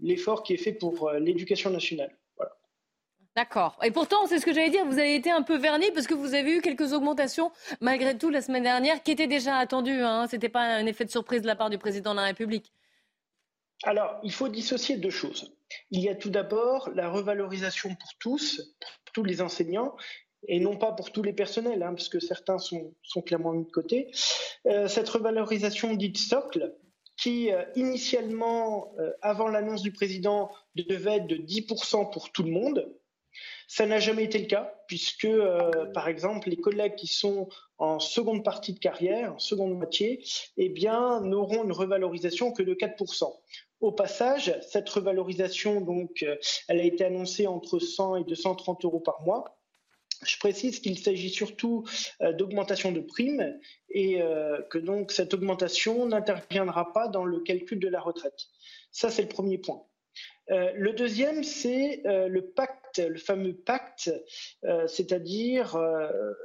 [0.00, 2.16] l'effort qui est fait pour l'éducation nationale.
[3.34, 3.76] D'accord.
[3.82, 6.14] Et pourtant, c'est ce que j'allais dire, vous avez été un peu verni parce que
[6.14, 10.02] vous avez eu quelques augmentations, malgré tout, la semaine dernière, qui étaient déjà attendues.
[10.02, 10.28] Hein.
[10.28, 12.72] Ce n'était pas un effet de surprise de la part du président de la République.
[13.84, 15.54] Alors, il faut dissocier deux choses.
[15.90, 19.96] Il y a tout d'abord la revalorisation pour tous, pour tous les enseignants,
[20.48, 23.70] et non pas pour tous les personnels, hein, parce que certains sont, clairement mis de
[23.70, 24.10] côté.
[24.66, 26.74] Euh, cette revalorisation dite socle,
[27.16, 32.50] qui euh, initialement, euh, avant l'annonce du président, devait être de 10% pour tout le
[32.50, 32.92] monde,
[33.74, 35.26] ça n'a jamais été le cas, puisque,
[35.94, 40.22] par exemple, les collègues qui sont en seconde partie de carrière, en seconde moitié,
[40.58, 43.32] eh bien, n'auront une revalorisation que de 4%.
[43.80, 46.36] Au passage, cette revalorisation, donc, euh,
[46.68, 49.58] elle a été annoncée entre 100 et 230 euros par mois.
[50.22, 51.84] Je précise qu'il s'agit surtout
[52.20, 53.58] euh, d'augmentation de primes
[53.88, 58.38] et euh, que donc cette augmentation n'interviendra pas dans le calcul de la retraite.
[58.90, 59.82] Ça, c'est le premier point.
[60.48, 64.10] le deuxième, c'est le pacte, le fameux pacte,
[64.86, 65.76] c'est-à-dire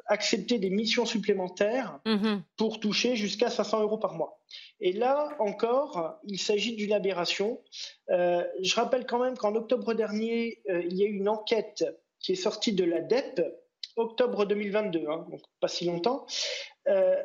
[0.07, 4.39] accepter des missions supplémentaires mmh pour toucher jusqu'à 500 euros par mois.
[4.79, 7.62] Et là encore, il s'agit d'une aberration.
[8.10, 11.86] Euh, je rappelle quand même qu'en octobre dernier, euh, il y a eu une enquête
[12.19, 13.41] qui est sortie de la DEP,
[13.95, 16.25] octobre 2022, hein, donc pas si longtemps,
[16.88, 17.21] euh,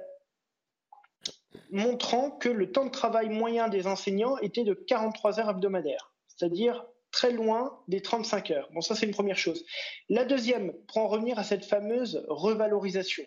[1.71, 6.87] montrant que le temps de travail moyen des enseignants était de 43 heures hebdomadaires, c'est-à-dire
[7.13, 8.69] très loin des 35 heures.
[8.73, 9.65] Bon, ça c'est une première chose.
[10.09, 13.25] La deuxième, pour en revenir à cette fameuse revalorisation,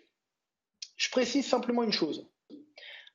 [0.96, 2.28] je précise simplement une chose.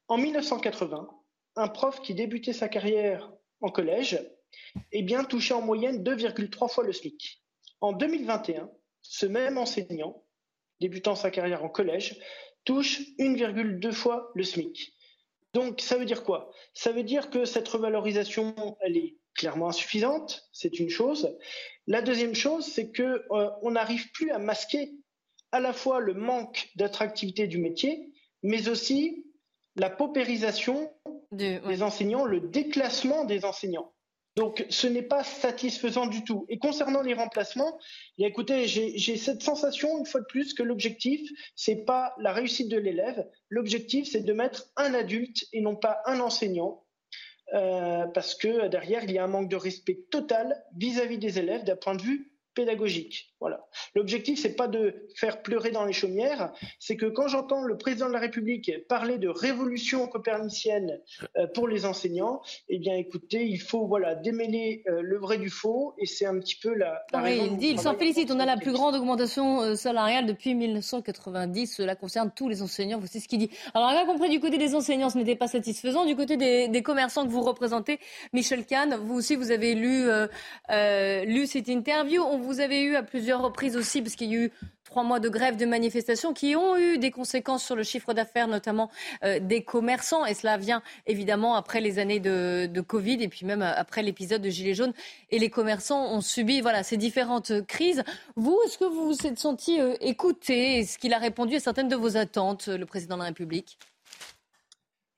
[0.08, 1.10] En 1980,
[1.58, 3.32] un prof qui débutait sa carrière
[3.62, 4.20] en collège
[4.92, 7.42] eh bien, touchait en moyenne 2,3 fois le SMIC.
[7.80, 8.70] En 2021,
[9.02, 10.24] ce même enseignant,
[10.80, 12.20] débutant sa carrière en collège,
[12.66, 14.94] touche 1,2 fois le SMIC.
[15.54, 16.52] Donc ça veut dire quoi?
[16.74, 21.38] Ça veut dire que cette revalorisation, elle est clairement insuffisante, c'est une chose.
[21.88, 24.92] La deuxième chose, c'est que euh, on n'arrive plus à masquer
[25.52, 28.14] à la fois le manque d'attractivité du métier,
[28.44, 29.26] mais aussi
[29.76, 30.92] la paupérisation
[31.32, 33.94] des enseignants, le déclassement des enseignants.
[34.38, 36.46] Donc, ce n'est pas satisfaisant du tout.
[36.48, 37.78] Et concernant les remplacements,
[38.18, 42.70] eh écoutez, j'ai cette sensation, une fois de plus, que l'objectif, c'est pas la réussite
[42.70, 43.28] de l'élève.
[43.50, 46.86] L'objectif, c'est de mettre un adulte et non pas un enseignant.
[47.54, 51.20] Euh, parce que derrière, il y a un manque de respect total vis à -vis
[51.20, 53.31] des élèves d'un point de vue pédagogique.
[53.42, 53.66] Voilà.
[53.96, 58.08] L'objectif, c'est pas de faire pleurer dans les chaumières, c'est que quand j'entends le président
[58.08, 61.00] de la République parler de révolution copernicienne
[61.38, 65.50] euh, pour les enseignants, eh bien, écoutez, il faut voilà démêler euh, le vrai du
[65.50, 67.04] faux, et c'est un petit peu la.
[67.16, 68.30] oui, il dit, il s'en félicite.
[68.30, 71.78] On a la plus grande augmentation euh, salariale depuis 1990.
[71.78, 73.00] Cela concerne tous les enseignants.
[73.00, 73.50] Voici ce qu'il dit.
[73.74, 76.06] Alors, on a compris du côté des enseignants, ce n'était pas satisfaisant.
[76.06, 78.00] Du côté des, commerçants que vous représentez,
[78.34, 80.08] Michel Kahn, vous aussi, vous avez lu,
[81.26, 82.22] lu cette interview.
[82.22, 84.52] On vous avez eu à plusieurs reprises aussi, parce qu'il y a eu
[84.84, 88.48] trois mois de grève, de manifestation qui ont eu des conséquences sur le chiffre d'affaires,
[88.48, 88.90] notamment
[89.40, 90.26] des commerçants.
[90.26, 94.50] Et cela vient évidemment après les années de, Covid et puis même après l'épisode de
[94.50, 94.94] Gilets jaunes.
[95.30, 98.04] Et les commerçants ont subi voilà, ces différentes crises.
[98.36, 100.80] Vous, est-ce que vous vous êtes senti écouté?
[100.80, 103.78] Est-ce qu'il a répondu à certaines de vos attentes, le président de la République?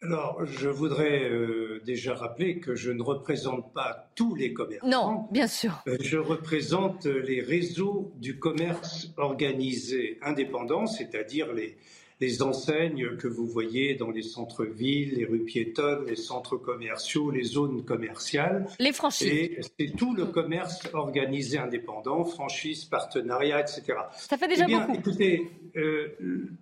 [0.03, 4.87] Alors, je voudrais euh, déjà rappeler que je ne représente pas tous les commerçants.
[4.87, 5.81] Non, bien sûr.
[5.87, 11.77] Euh, je représente les réseaux du commerce organisé indépendant, c'est-à-dire les,
[12.23, 17.43] les enseignes que vous voyez dans les centres-villes, les rues piétonnes, les centres commerciaux, les
[17.43, 18.65] zones commerciales.
[18.79, 19.27] Les franchises.
[19.27, 23.81] Et c'est tout le commerce organisé indépendant, franchise, partenariat, etc.
[24.15, 24.99] Ça fait déjà eh bien, beaucoup.
[24.99, 26.15] Écoutez, euh,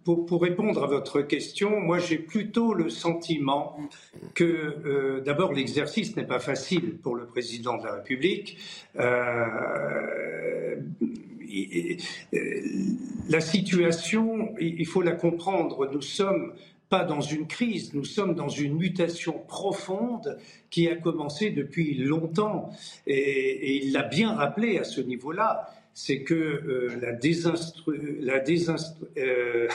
[0.03, 3.77] pour, pour, répondre à votre question, moi j'ai plutôt le sentiment
[4.33, 8.57] que euh, d'abord l'exercice n'est pas facile pour le président de la République.
[8.99, 10.77] Euh,
[13.29, 15.89] la situation, il faut la comprendre.
[15.91, 16.53] Nous sommes
[16.89, 20.37] pas dans une crise, nous sommes dans une mutation profonde
[20.69, 22.69] qui a commencé depuis longtemps.
[23.07, 28.17] Et, et il l'a bien rappelé à ce niveau-là, c'est que euh, la, désinstru...
[28.19, 29.05] la désinstru...
[29.17, 29.69] euh,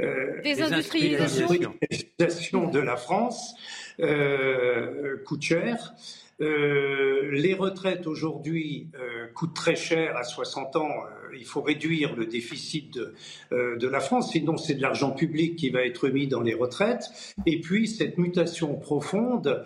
[0.00, 3.54] euh, désindustrialisation de la France
[4.00, 5.94] euh, coûte cher.
[6.42, 10.90] Euh, les retraites aujourd'hui euh, coûtent très cher à 60 ans.
[10.90, 13.14] Euh, il faut réduire le déficit de,
[13.50, 17.10] de la France, sinon c'est de l'argent public qui va être mis dans les retraites.
[17.44, 19.64] Et puis cette mutation profonde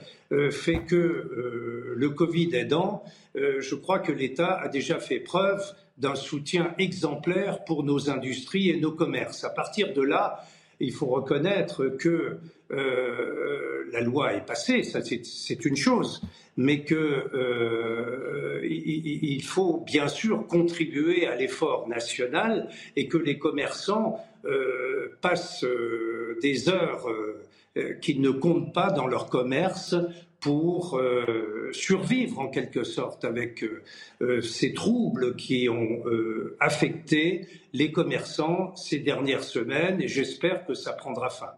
[0.50, 3.04] fait que le Covid aidant,
[3.36, 5.62] je crois que l'État a déjà fait preuve
[5.98, 9.44] d'un soutien exemplaire pour nos industries et nos commerces.
[9.44, 10.44] À partir de là,
[10.80, 12.38] il faut reconnaître que
[12.72, 16.22] euh, la loi est passée, ça c'est une chose,
[16.56, 16.94] mais que
[17.34, 25.64] euh, il, faut bien sûr contribuer à l'effort national et que les commerçants euh, passent
[25.64, 29.94] euh, des heures euh, qui ne comptent pas dans leur commerce
[30.40, 37.92] pour euh, survivre en quelque sorte avec euh, ces troubles qui ont euh, affecté les
[37.92, 41.52] commerçants ces dernières semaines et j'espère que ça prendra fin.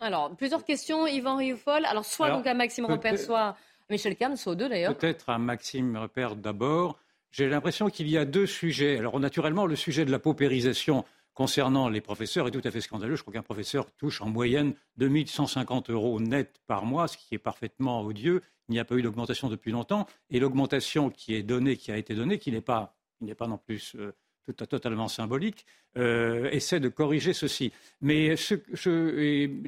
[0.00, 1.84] Alors, plusieurs questions, Yvan Rioufol.
[1.84, 3.56] Alors, soit Alors, donc à Maxime Repère, soit à
[3.90, 4.96] Michel Kahn, soit aux deux d'ailleurs.
[4.96, 6.98] Peut-être à Maxime Repère d'abord.
[7.32, 8.98] J'ai l'impression qu'il y a deux sujets.
[8.98, 11.04] Alors, naturellement, le sujet de la paupérisation
[11.38, 13.14] concernant les professeurs est tout à fait scandaleux.
[13.14, 17.38] Je crois qu'un professeur touche en moyenne 2150 euros net par mois, ce qui est
[17.38, 18.42] parfaitement odieux.
[18.68, 20.08] Il n'y a pas eu d'augmentation depuis longtemps.
[20.30, 22.96] Et l'augmentation qui est donnée, qui a été donnée, qui n'est pas,
[23.38, 24.10] pas non plus euh,
[24.52, 25.64] totalement symbolique,
[25.96, 27.70] euh, essaie de corriger ceci.
[28.00, 28.34] Mais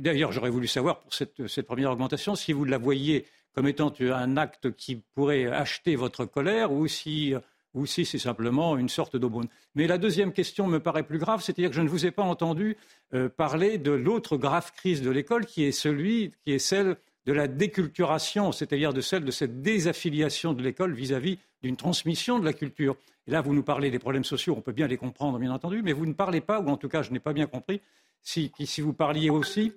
[0.00, 4.36] d'ailleurs, j'aurais voulu savoir pour cette, première augmentation si vous la voyez comme étant un
[4.36, 7.32] acte qui pourrait acheter votre colère ou si
[7.74, 9.48] ou si c'est simplement une sorte d'aumône.
[9.74, 12.22] Mais la deuxième question me paraît plus grave, c'est-à-dire que je ne vous ai pas
[12.22, 12.76] entendu
[13.14, 17.32] euh, parler de l'autre grave crise de l'école, qui est celui, qui est celle de
[17.32, 22.52] la déculturation, c'est-à-dire de celle de cette désaffiliation de l'école vis-à-vis d'une transmission de la
[22.52, 22.96] culture.
[23.26, 25.82] Et là, vous nous parlez des problèmes sociaux, on peut bien les comprendre, bien entendu,
[25.82, 27.80] mais vous ne parlez pas, ou en tout cas, je n'ai pas bien compris,
[28.22, 29.72] si, si vous parliez aussi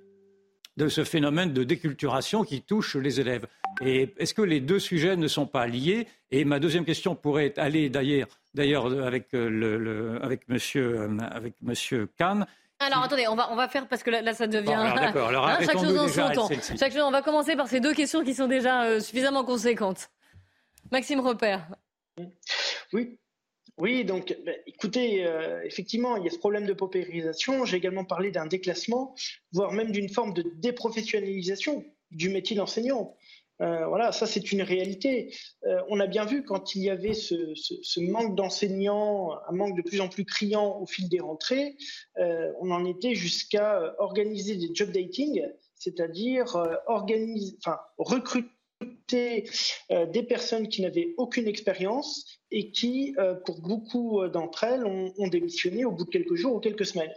[0.78, 3.46] de ce phénomène de déculturation qui touche les élèves.
[3.82, 6.08] Et est-ce que les deux sujets ne sont pas liés?
[6.32, 12.10] Et ma deuxième question pourrait aller d'ailleurs, d'ailleurs avec, le, le, avec, monsieur, avec monsieur
[12.18, 12.46] Kahn.
[12.80, 14.66] Alors attendez, on va, on va faire parce que là, là ça devient.
[14.66, 16.50] Bon, d'accord, alors hein, chaque chose en son temps.
[16.78, 20.10] Chaque chose, on va commencer par ces deux questions qui sont déjà euh, suffisamment conséquentes.
[20.92, 21.68] Maxime Repère.
[22.92, 23.18] Oui,
[23.80, 27.66] oui, donc bah, écoutez, euh, effectivement, il y a ce problème de paupérisation.
[27.66, 29.16] J'ai également parlé d'un déclassement,
[29.52, 33.16] voire même d'une forme de déprofessionnalisation du métier d'enseignant.
[33.62, 35.34] Euh, voilà, ça c'est une réalité.
[35.66, 39.76] Euh, on a bien vu quand il y avait ce, ce, manque d'enseignants, un manque
[39.76, 41.76] de plus en plus criant au fil des rentrées,
[42.18, 46.58] on en était jusqu'à organiser des job dating, c'est-à-dire
[46.88, 48.50] organiser, enfin recruter
[49.12, 55.28] euh, des personnes qui n'avaient aucune expérience et qui, euh, pour beaucoup d'entre elles, ont,
[55.28, 57.14] démissionné au bout de quelques jours ou quelques semaines.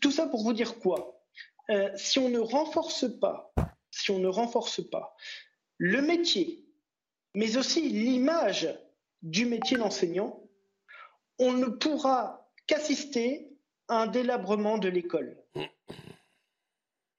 [0.00, 1.22] Tout ça pour vous dire quoi?
[1.70, 3.06] Euh, si on ne renforce
[4.90, 5.14] pas
[5.78, 6.64] le métier,
[7.34, 8.68] mais aussi l'image
[9.22, 10.42] du métier d'enseignant,
[11.38, 13.52] on ne pourra qu'assister
[13.88, 15.36] à un délabrement de l'école.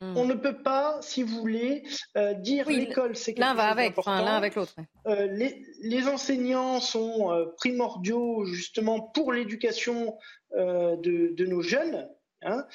[0.02, 1.84] On ne peut pas, si vous voulez,
[2.18, 4.74] euh, dire oui, l'école c'est l'un va avec, enfin, l'un avec l'autre.
[5.06, 10.18] Euh, les, les, enseignants sont euh, primordiaux justement pour l'éducation
[10.54, 12.10] de, de, nos jeunes.
[12.44, 12.66] Hein.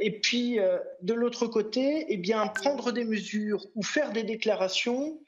[0.00, 0.58] et puis
[1.00, 5.20] de l'autre côté, eh bien prendre des mesures ou faire des déclarations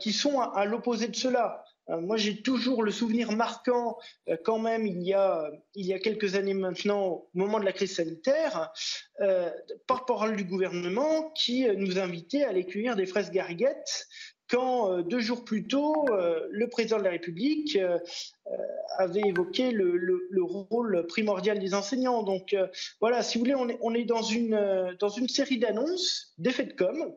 [0.00, 1.64] qui sont à, à l'opposé de cela.
[1.90, 5.94] Euh, moi, j'ai toujours le souvenir marquant, euh, quand même, il y, a, il y
[5.94, 8.70] a quelques années maintenant, au moment de la crise sanitaire,
[9.20, 9.50] euh,
[9.86, 14.06] porte-parole du gouvernement qui nous invitait à aller cueillir des fraises gariguettes
[14.50, 17.78] quand deux jours plus tôt, le président de la République
[18.96, 22.22] avait évoqué le, rôle primordial des enseignants.
[22.22, 22.56] Donc
[22.98, 26.64] voilà, si vous voulez, on est, on est dans, une, dans une série d'annonces, d'effets
[26.64, 27.12] de com,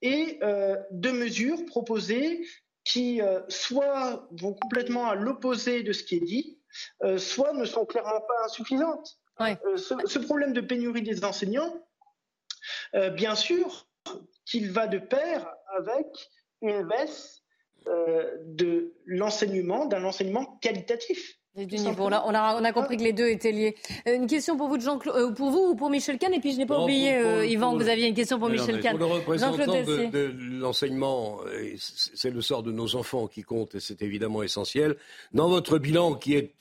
[0.00, 2.40] et de mesures proposées
[2.84, 6.58] qui euh, soit vont complètement à l'opposé de ce qui est dit,
[7.02, 9.18] euh, soit ne sont clairement pas insuffisantes.
[9.40, 11.84] Euh, ce, problème de pénurie des enseignants,
[13.14, 13.88] bien sûr
[14.44, 16.06] qu'il va de pair avec
[16.60, 17.42] une baisse
[17.86, 21.40] de l'enseignement, d'un enseignement qualitatif.
[21.54, 22.08] Du niveau.
[22.08, 23.76] Là, on, a, on a compris que les deux étaient liés.
[24.08, 26.40] Euh, une question pour vous, de Jean euh, pour vous ou pour Michel Kahn Et
[26.40, 28.96] puis je n'ai pas oublié, euh, Yvan, que vous aviez une question pour Michel Kahn.
[28.96, 31.40] Pour le représentant de, de l'enseignement,
[31.76, 34.96] c'est le sort de nos enfants qui compte et c'est évidemment essentiel.
[35.34, 36.54] Dans votre bilan qui est,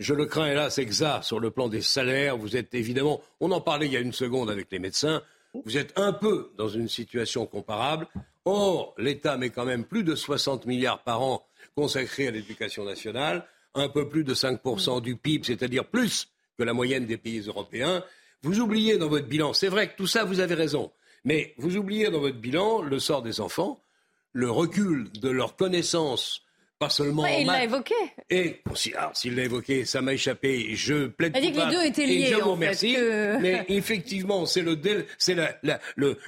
[0.00, 3.60] je le crains hélas, exact sur le plan des salaires, vous êtes évidemment, on en
[3.60, 5.22] parlait il y a une seconde avec les médecins,
[5.64, 8.08] vous êtes un peu dans une situation comparable.
[8.44, 13.46] Or, l'État met quand même plus de 60 milliards par an consacrés à l'éducation nationale
[13.74, 18.04] un peu plus de 5% du PIB, c'est-à-dire plus que la moyenne des pays européens.
[18.42, 20.92] Vous oubliez dans votre bilan, c'est vrai que tout ça, vous avez raison,
[21.24, 23.82] mais vous oubliez dans votre bilan le sort des enfants,
[24.32, 26.44] le recul de leur connaissance
[26.78, 27.94] pas seulement ouais, il l'a évoqué.
[28.30, 28.60] Et
[29.14, 30.74] s'il l'a évoqué, ça m'a échappé.
[30.74, 32.22] Je plaide pour que les deux étaient liés.
[32.22, 32.96] Et je vous remercie.
[33.40, 34.76] Mais effectivement, c'est le,
[35.16, 35.80] c'est la, la,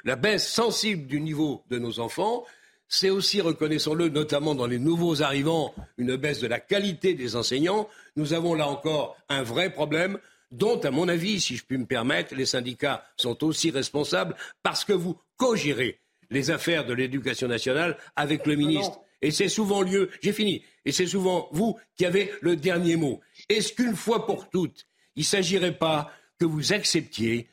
[0.04, 2.44] la baisse sensible du niveau de nos enfants.
[2.88, 7.88] C'est aussi, reconnaissons-le, notamment dans les nouveaux arrivants, une baisse de la qualité des enseignants.
[8.14, 10.18] Nous avons là encore un vrai problème
[10.52, 14.84] dont, à mon avis, si je puis me permettre, les syndicats sont aussi responsables parce
[14.84, 15.98] que vous co-gérez
[16.30, 19.00] les affaires de l'éducation nationale avec le ministre.
[19.22, 23.20] Et c'est souvent lieu, j'ai fini, et c'est souvent vous qui avez le dernier mot.
[23.48, 27.48] Est-ce qu'une fois pour toutes, il ne s'agirait pas que vous acceptiez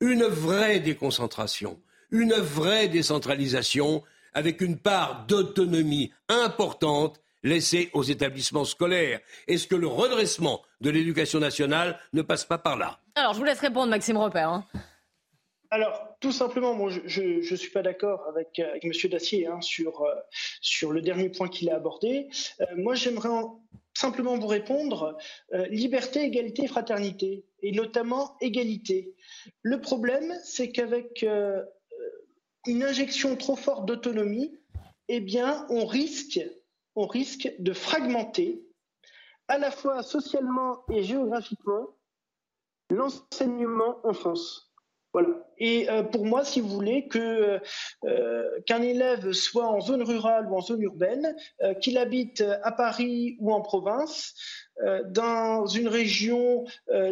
[0.00, 1.80] une vraie déconcentration,
[2.10, 4.04] une vraie décentralisation
[4.34, 9.20] avec une part d'autonomie importante laissée aux établissements scolaires.
[9.46, 13.00] Est-ce que le redressement de l'éducation nationale ne passe pas par là?
[13.14, 14.48] Alors, je vous laisse répondre, Maxime Repère.
[14.48, 14.64] Hein.
[15.70, 18.92] Alors, tout simplement, je ne suis pas d'accord avec, avec M.
[19.10, 20.14] Dacier hein, sur, euh,
[20.62, 22.28] sur le dernier point qu'il a abordé.
[22.60, 23.28] Euh, moi, j'aimerais
[23.92, 25.18] simplement vous répondre
[25.52, 29.14] euh, liberté, égalité, fraternité, et notamment égalité.
[29.62, 31.26] Le problème, c'est qu'avec
[32.68, 34.54] une injection trop forte d'autonomie,
[35.08, 36.40] eh bien, on risque,
[36.94, 38.62] on risque de fragmenter,
[39.48, 41.96] à la fois socialement et géographiquement,
[42.90, 44.70] l'enseignement en France.
[45.14, 45.30] Voilà.
[45.56, 47.60] Et euh, pour moi, si vous voulez, que
[48.04, 52.70] euh, qu'un élève soit en zone rurale ou en zone urbaine, euh, qu'il habite à
[52.72, 54.34] Paris ou en province,
[55.10, 56.64] dans une région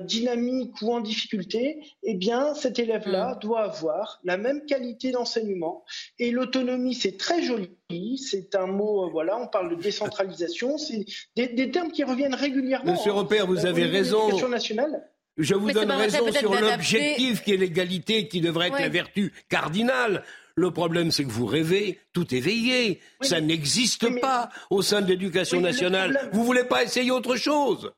[0.03, 3.39] dynamique ou en difficulté, eh bien, cet élève-là mm.
[3.41, 5.85] doit avoir la même qualité d'enseignement.
[6.19, 8.19] Et l'autonomie, c'est très joli.
[8.19, 10.79] C'est un mot, voilà, on parle de décentralisation.
[10.79, 11.05] C'est
[11.37, 12.93] des, termes qui reviennent régulièrement.
[12.93, 14.49] Monsieur Robert, vous avez raison.
[14.49, 15.03] nationale.
[15.39, 20.23] Je vous donne raison sur l'objectif qui est l'égalité, qui devrait être la vertu cardinale.
[20.59, 23.01] Le problème, c'est que vous rêvez tout éveillé.
[23.21, 26.31] Ça n'existe pas au sein de l'éducation nationale.
[26.33, 27.93] Vous voulez pas essayer autre chose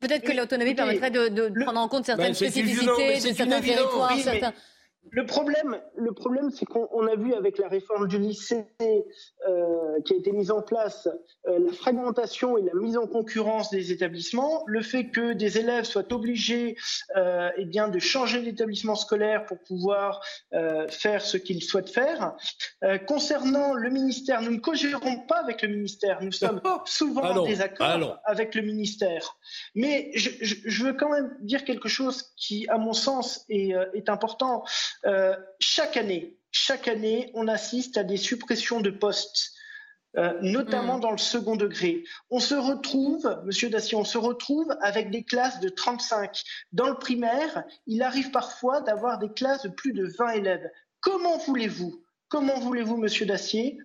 [0.00, 4.18] Peut-être que l'autonomie permettrait de, prendre en compte certaines ben, spécificités de certains territoires.
[4.18, 4.54] certains...
[5.10, 10.14] Le problème, le problème c'est qu'on a vu avec la réforme du lycée euh, qui
[10.14, 11.08] a été mise en place,
[11.46, 15.84] euh, la fragmentation et la mise en concurrence des établissements, le fait que des élèves
[15.84, 16.76] soient obligés
[17.16, 20.20] euh, eh bien, de changer d'établissement scolaire pour pouvoir
[20.52, 22.34] euh, faire ce qu'ils souhaitent faire.
[22.82, 27.44] Euh, concernant le ministère, nous ne cogérons pas avec le ministère, nous sommes souvent en
[27.44, 29.36] désaccord avec le ministère.
[29.74, 33.74] Mais je, je, je, veux quand même dire quelque chose qui, à mon sens, est,
[33.94, 34.64] est important.
[35.06, 39.52] Euh, chaque année, chaque année, on assiste à des suppressions de postes.
[40.16, 41.00] Euh, notamment mm.
[41.00, 42.04] dans le second degré.
[42.30, 46.40] On se retrouve, Monsieur Dacier, on se retrouve avec des classes de 35.
[46.70, 50.70] Dans le primaire, il arrive parfois d'avoir des classes de plus de 20 élèves.
[51.00, 53.76] Comment voulez-vous, comment voulez-vous, Monsieur Dacier,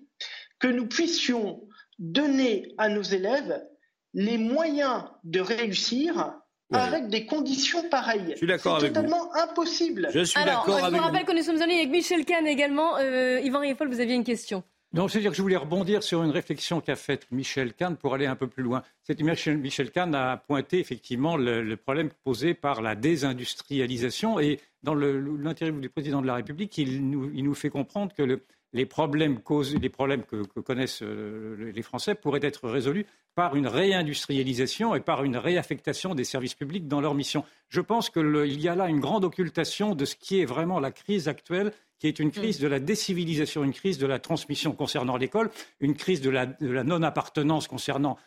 [0.60, 3.66] que nous puissions donner à nos élèves
[4.14, 6.40] les moyens de réussir
[6.72, 8.36] avec des conditions pareilles.
[8.38, 10.10] C'est totalement impossible.
[10.14, 10.96] Je suis d'accord avec vous.
[10.96, 12.98] Je vous rappelle que nous sommes allés avec Michel Kahn également.
[12.98, 14.64] Euh, Yvan Rieffol, vous aviez une question.
[14.92, 18.26] Non, c'est-à-dire que je voulais rebondir sur une réflexion qu'a faite Michel Kahn pour aller
[18.26, 18.82] un peu plus loin.
[19.04, 25.80] Cette Michel Kahn a pointé effectivement le, problème posé par la désindustrialisation et dans l'interview
[25.80, 28.42] du président de la République, il nous, il nous fait comprendre que le,
[28.74, 29.40] les problèmes,
[29.82, 33.06] les problèmes que, connaissent euh, les Français pourraient être résolus
[33.36, 37.44] par une réindustrialisation et par une réaffectation des services publics dans leur mission.
[37.70, 40.92] Je pense qu'il y a là une grande occultation de ce qui est vraiment la
[40.92, 42.64] crise actuelle qui est une crise mm.
[42.64, 47.68] de la décivilisation, une crise de la transmission concernant l'école, une crise de la, non-appartenance
[47.68, 48.18] concernant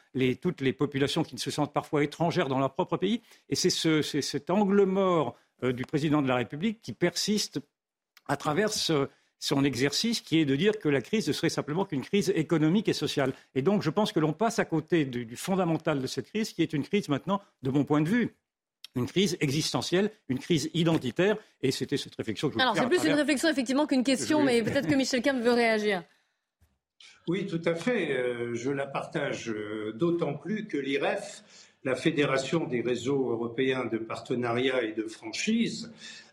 [0.40, 3.22] toutes les populations qui se sentent parfois étrangères dans leur propre pays.
[3.48, 7.60] Et c'est cet angle mort euh, du président de la République qui persiste
[8.28, 8.70] à travers
[9.42, 12.88] son exercice qui est de dire que la crise ne serait simplement qu'une crise économique
[12.88, 13.32] et sociale.
[13.56, 16.62] Et donc je pense que l'on passe à côté du, fondamental de cette crise qui
[16.62, 18.36] est une crise maintenant, de mon point de vue,
[18.94, 21.36] une crise existentielle, une crise identitaire.
[21.60, 24.44] Et c'était cette réflexion que je voulais Alors, c'est plus une réflexion, effectivement, qu'une question,
[24.44, 26.04] mais peut-être que Michel Camp veut réagir.
[27.26, 28.12] Oui, tout à fait.
[28.12, 31.42] Euh, je la partage euh, d'autant plus que l'IREF,
[31.82, 35.90] la Fédération des réseaux européens de partenariat et de franchise,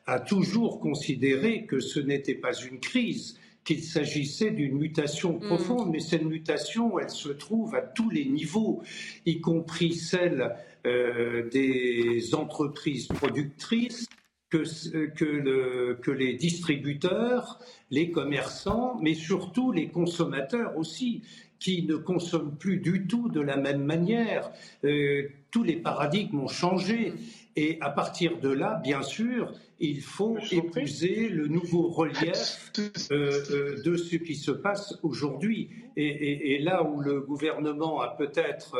[0.10, 5.40] a toujours considéré que ce n'était pas une crise, qu'il s'agissait d'une mutation mm.
[5.42, 8.82] profonde, mais cette mutation, elle se trouve à tous les niveaux,
[9.28, 10.56] y compris celle
[10.88, 14.08] euh, des entreprises productrices,
[14.50, 14.64] que,
[15.10, 17.60] que, que, les distributeurs,
[17.92, 21.22] les commerçants, mais surtout les consommateurs aussi,
[21.60, 24.50] qui ne consomment plus du tout de la même manière.
[24.86, 27.14] Euh, tous les paradigmes ont changé.
[27.56, 32.72] Et à partir de là, bien sûr, il faut épouser le nouveau relief
[33.12, 35.70] euh, de ce qui se passe aujourd'hui.
[35.96, 38.76] Et, et, là où le gouvernement a peut-être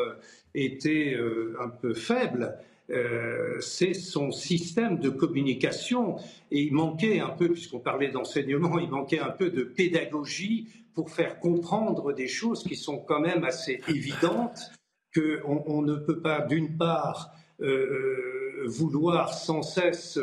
[0.56, 2.56] euh, un peu faible,
[2.90, 6.16] euh, c'est son système de communication.
[6.50, 11.10] Et il manquait un peu, puisqu'on parlait d'enseignement, il manquait un peu de pédagogie pour
[11.10, 14.72] faire comprendre des choses qui sont quand même assez évidentes,
[15.14, 20.18] qu'on on ne peut pas, d'une part, euh, vouloir sans cesse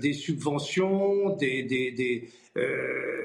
[0.00, 2.28] des subventions, des, des, des,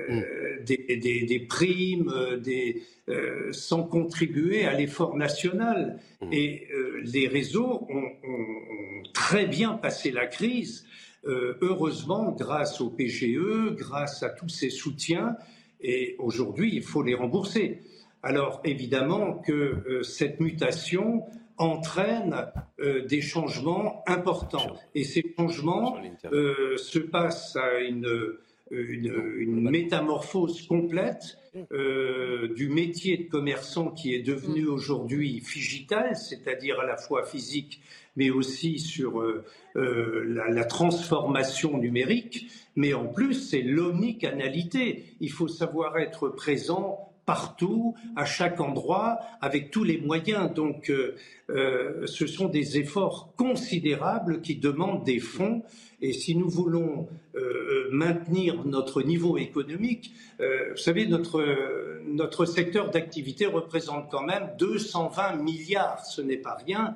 [0.09, 1.25] mm.
[1.25, 5.99] des primes, des, euh, sans contribuer à l'effort national.
[6.21, 6.27] Mmh.
[6.31, 10.85] Et euh, les réseaux ont, très bien passé la crise,
[11.25, 15.35] euh, heureusement grâce au PGE, grâce à tous ces soutiens,
[15.81, 17.81] et aujourd'hui il faut les rembourser.
[18.21, 21.23] Alors évidemment que cette mutation
[21.57, 22.47] entraîne
[22.79, 24.75] des changements importants.
[24.95, 25.97] Et ces changements
[26.31, 28.37] se passent à une,
[28.71, 31.37] une métamorphose complète
[31.71, 34.69] euh, du métier de commerçant qui est devenu mm.
[34.69, 37.79] aujourd'hui figital, c'est-à-dire à la fois physique,
[38.15, 39.45] mais aussi sur euh,
[39.75, 42.47] euh, la, la, transformation numérique.
[42.75, 45.05] Mais en plus, c'est l'omnicanalité.
[45.19, 50.53] Il faut savoir être présent partout, à chaque endroit, avec tous les moyens.
[50.53, 51.15] Donc, euh,
[51.49, 55.63] euh, ce sont des efforts considérables qui demandent des fonds.
[56.01, 63.45] Et si nous voulons euh, maintenir notre niveau économique, vous savez, notre, notre secteur d'activité
[63.45, 66.95] représente quand même 220 milliards, ce n'est pas rien.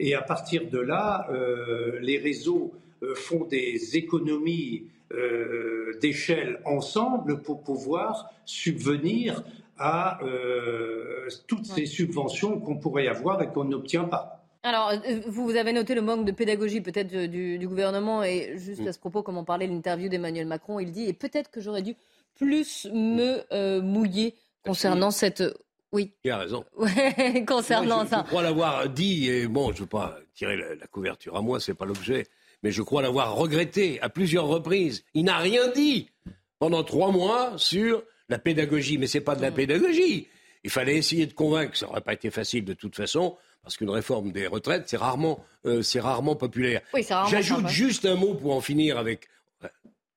[0.00, 1.28] Et à partir de là,
[2.00, 2.72] les réseaux
[3.14, 4.88] font des économies
[6.00, 9.44] d'échelle ensemble pour pouvoir subvenir
[9.78, 14.44] à euh, toutes ces subventions qu'on pourrait avoir et qu'on n'obtient pas.
[14.62, 18.88] Alors, euh, vous avez noté le manque de pédagogie peut-être du, gouvernement et juste mm.
[18.88, 21.60] à ce propos, comme on parlait de l'interview d'Emmanuel Macron, il dit et peut-être que
[21.60, 21.94] j'aurais dû
[22.34, 25.42] plus me euh, mouiller concernant cette.
[25.92, 26.12] Oui.
[26.24, 26.64] Il a raison.
[27.46, 28.22] concernant ça.
[28.24, 31.40] Je crois l'avoir dit et bon, je ne veux pas tirer la, la couverture à
[31.40, 32.26] moi, c'est pas l'objet,
[32.62, 35.04] mais je crois l'avoir regretté à plusieurs reprises.
[35.14, 36.10] Il n'a rien dit
[36.58, 39.54] pendant trois mois sur la pédagogie, mais c'est pas de la mm.
[39.54, 40.28] pédagogie.
[40.64, 43.90] Il fallait essayer de convaincre, ça n'aurait pas été facile de toute façon, parce qu'une
[43.90, 46.82] réforme des retraites, c'est rarement, euh, c'est rarement populaire.
[47.28, 49.28] J'ajoute juste un mot pour en finir avec,
[49.64, 49.68] euh,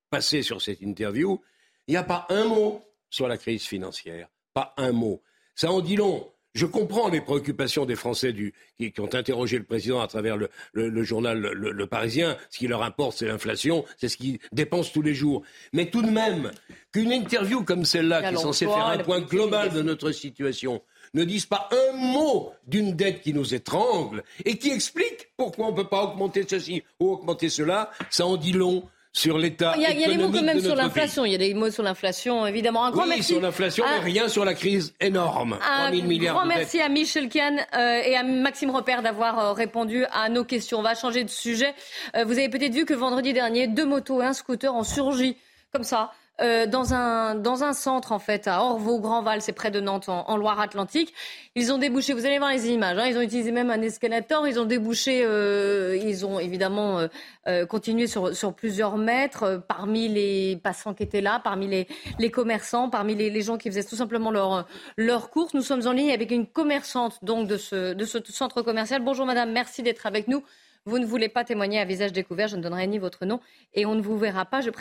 [0.10, 1.42] passer sur cette interview.
[1.88, 5.22] Il n'y a pas un mot sur la crise financière, pas un mot.
[5.56, 6.28] Ça en dit long.
[6.54, 8.36] Je comprends les préoccupations des Français
[8.78, 12.38] qui, ont interrogé le président à travers le, journal le, Parisien.
[12.50, 15.44] Ce qui leur importe, c'est l'inflation, c'est ce qu'ils dépensent tous les jours.
[15.72, 16.52] Mais tout de même,
[16.92, 20.82] qu'une interview comme celle-là, qui est censée faire un point global de notre situation,
[21.14, 25.72] ne dise pas un mot d'une dette qui nous étrangle et qui explique pourquoi on
[25.72, 28.84] ne peut pas augmenter ceci ou augmenter cela, ça en dit long
[29.14, 31.26] sur l'état Il y a, y a des mots quand même sur l'inflation.
[31.26, 32.86] Il y a des mots sur l'inflation, évidemment.
[32.86, 33.34] Un grand oui, merci.
[33.34, 35.58] sur l'inflation, mais rien sur la crise énorme.
[35.62, 40.06] Un milliards grand merci à Michel Kahn euh, et à Maxime Repère d'avoir euh, répondu
[40.12, 40.80] à nos questions.
[40.80, 41.74] On va changer de sujet.
[42.16, 45.36] Euh, vous avez peut-être vu que vendredi dernier, deux motos et un scooter ont surgi
[45.74, 49.80] comme ça euh, dans, un, dans un centre, en fait, à Orvaux-Grandval, c'est près de
[49.80, 51.14] Nantes, en, Loire-Atlantique.
[51.56, 54.48] Ils ont débouché, vous allez voir les images, hein, ils ont utilisé même un escalator,
[54.48, 57.08] ils ont débouché, euh, ils ont évidemment
[57.48, 61.88] euh, continué sur, sur plusieurs mètres, parmi les passants qui étaient là, parmi les,
[62.20, 64.68] les commerçants, parmi les, les, gens qui faisaient tout simplement leur,
[64.98, 65.54] leur course.
[65.54, 69.04] Nous sommes en ligne avec une commerçante donc de ce, de ce centre commercial.
[69.04, 70.44] Bonjour madame, merci d'être avec nous.
[70.86, 73.40] Vous ne voulez pas témoigner à visage découvert, je ne donnerai ni votre nom
[73.76, 74.72] et on ne vous verra pas, je,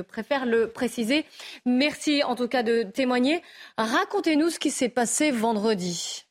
[0.00, 1.24] préfère le préciser.
[1.64, 3.42] Merci en tout cas de témoigner.
[3.76, 6.24] Racontez-nous ce qui s'est passé vendredi.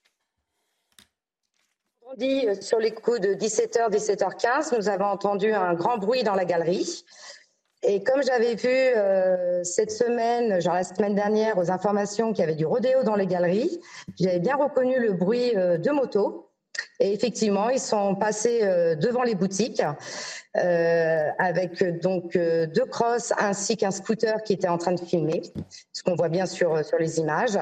[2.02, 6.36] Vendredi, euh, sur les coups de 17h, 17h15, nous avons entendu un grand bruit dans
[6.36, 7.06] la galerie.
[7.84, 12.44] Et comme j'avais vu euh, cette semaine, genre la semaine dernière, aux informations qu'il y
[12.44, 13.80] avait du rodéo dans les galeries,
[14.20, 16.47] j'avais bien reconnu le bruit euh, de moto.
[17.00, 19.84] Et effectivement, ils sont passés euh, devant les boutiques
[20.56, 25.44] euh, avec donc euh, deux crosses ainsi qu'un scooter qui était en train de filmer,
[25.94, 27.60] ce qu'on voit bien sur sur les images.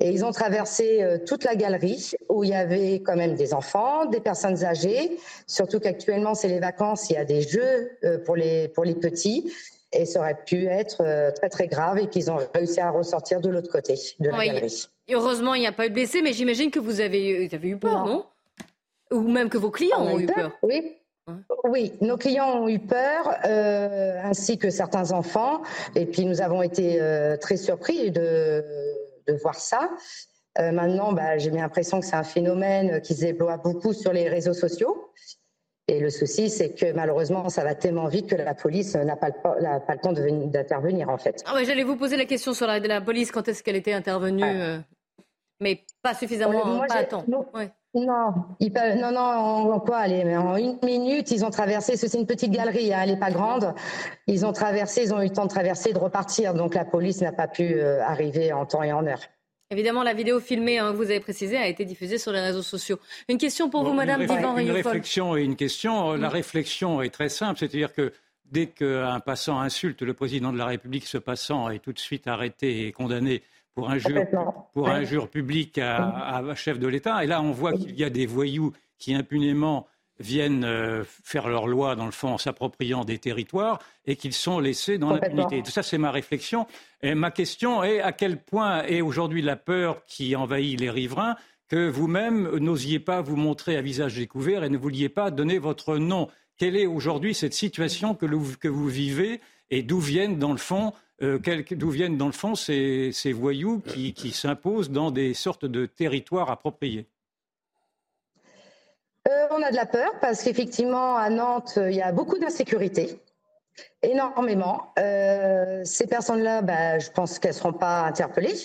[0.00, 4.06] Et ils ont traversé toute la galerie où il y avait quand même des enfants,
[4.06, 5.18] des personnes âgées.
[5.46, 9.52] Surtout qu'actuellement c'est les vacances, il y a des jeux pour les pour les petits.
[9.92, 13.50] Et ça aurait pu être très très grave et qu'ils ont réussi à ressortir de
[13.50, 14.86] l'autre côté de la galerie.
[15.10, 17.68] Heureusement, il n'y a pas eu de blessés, mais j'imagine que vous avez, vous avez
[17.68, 18.24] eu peur, non?
[19.12, 20.96] Ou même que vos clients ont, eu peur, Oui.
[21.64, 25.62] Oui, nos clients ont eu peur, euh, ainsi que certains enfants.
[25.94, 28.64] Et puis nous avons été euh, très surpris de,
[29.26, 29.90] de voir ça.
[30.58, 34.28] Euh, maintenant, bah, j'ai l'impression que c'est un phénomène qui se déploie beaucoup sur les
[34.28, 35.12] réseaux sociaux.
[35.86, 39.32] Et le souci, c'est que malheureusement, ça va tellement vite que la police n'a pas,
[39.32, 41.42] pas, le temps d'intervenir, en fait.
[41.46, 43.92] Ah ouais, J'allais vous poser la question sur la, la police, quand est-ce qu'elle était
[43.92, 44.44] intervenue,
[45.60, 47.24] mais pas suffisamment, pas à temps.
[47.26, 47.46] Non,
[47.94, 51.96] ils non, non, en, quoi Allez, en une minute, ils ont traversé.
[51.96, 53.74] C'est une petite galerie, hein, elle n'est pas grande.
[54.26, 56.54] Ils ont traversé, ils ont eu le temps de traverser, de repartir.
[56.54, 59.20] Donc la police n'a pas pu euh, arriver en temps et en heure.
[59.72, 62.62] Évidemment, la vidéo filmée hein, que vous avez précisée a été diffusée sur les réseaux
[62.62, 62.98] sociaux.
[63.28, 66.14] Une question pour vous, Madame Divan Une réflexion et une question.
[66.14, 68.12] La réflexion est très simple, c'est-à-dire que
[68.50, 72.26] dès qu'un passant insulte le président de la République, ce passant est tout de suite
[72.26, 73.42] arrêté et condamné
[73.74, 74.24] pour injure,
[74.72, 77.22] pour injure publique à, à chef de l'État.
[77.24, 79.86] Et là, on voit qu'il y a des voyous qui impunément
[80.18, 84.60] viennent euh, faire leur loi, dans le fond, en s'appropriant des territoires et qu'ils sont
[84.60, 85.62] laissés dans l'impunité.
[85.64, 86.66] Ça, c'est ma réflexion.
[87.02, 91.36] Et ma question est à quel point est aujourd'hui la peur qui envahit les riverains
[91.68, 95.96] que vous-même n'osiez pas vous montrer à visage découvert et ne vouliez pas donner votre
[95.96, 96.28] nom?
[96.58, 99.40] Quelle est aujourd'hui cette situation que, que vous vivez
[99.70, 100.92] et d'où viennent, dans le fond,
[101.22, 101.38] euh,
[101.72, 107.06] d'où viennent dans le fond ces, voyous qui, s'imposent dans des sortes de territoires appropriés?
[109.28, 113.20] Euh, On a de la peur parce qu'effectivement, à Nantes, il y a beaucoup d'insécurité,
[114.02, 114.92] énormément.
[114.98, 118.56] Euh, ces personnes-là, bah, je pense qu'elles ne seront pas interpellées.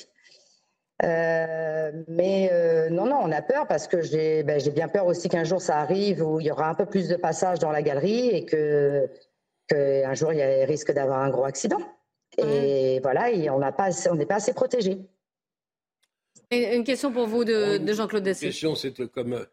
[1.02, 2.50] mais
[2.90, 3.98] non, non, on a peur parce que
[4.44, 6.86] bah, j'ai bien peur aussi qu'un jour ça arrive où il y aura un peu
[6.86, 11.30] plus de passages dans la galerie et qu'un jour il y a risque d'avoir un
[11.30, 11.82] gros accident.
[12.38, 13.90] Et voilà, on n'est pas,
[14.28, 15.00] pas assez protégé.
[16.52, 18.46] Une question pour vous de, Jean-Claude Dessé.
[18.46, 19.46] Une question, c'est comme euh,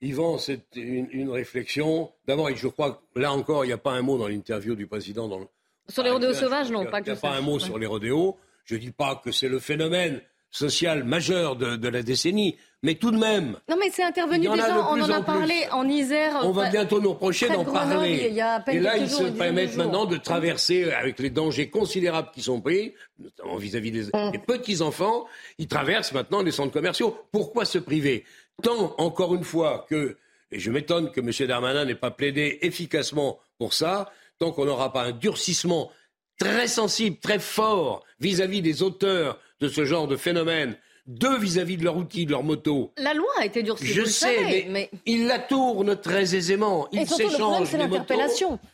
[0.00, 2.12] Yvan, c'est une, réflexion.
[2.26, 4.86] D'abord, je crois que là encore, il n'y a pas un mot dans l'interview du
[4.86, 5.28] président.
[5.28, 5.48] Dans
[5.88, 8.36] sur les rodéos sauvages, non, pas Il n'y a, pas un mot sur les rodéos.
[8.64, 10.20] Je ne dis pas que c'est le phénomène
[10.50, 12.56] social majeur de, la décennie.
[12.84, 13.56] Mais tout de même.
[13.68, 14.88] Non, mais c'est intervenu déjà.
[14.88, 16.40] On en a parlé en Isère.
[16.44, 18.32] On va bientôt nous reprocher d'en parler.
[18.68, 22.94] Et là, ils se permettent maintenant de traverser avec les dangers considérables qui sont pris,
[23.18, 24.30] notamment vis-à-vis des, hum.
[24.30, 25.26] des petits-enfants.
[25.58, 27.18] Ils traversent maintenant les centres commerciaux.
[27.32, 28.24] Pourquoi se priver?
[28.62, 30.16] Tant, encore une fois, que,
[30.52, 31.48] et je m'étonne que M.
[31.48, 35.90] Darmanin n'ait pas plaidé efficacement pour ça, tant qu'on n'aura pas un durcissement
[36.38, 40.76] très sensible, très fort vis-à-vis des auteurs de ce genre de phénomène
[41.08, 42.92] deux vis-à-vis de leur outil, de leur moto.
[42.98, 43.86] La loi a été durcie.
[43.86, 46.86] Je sais, mais, ils la tournent très aisément.
[46.92, 48.14] Ils s'échangent les motos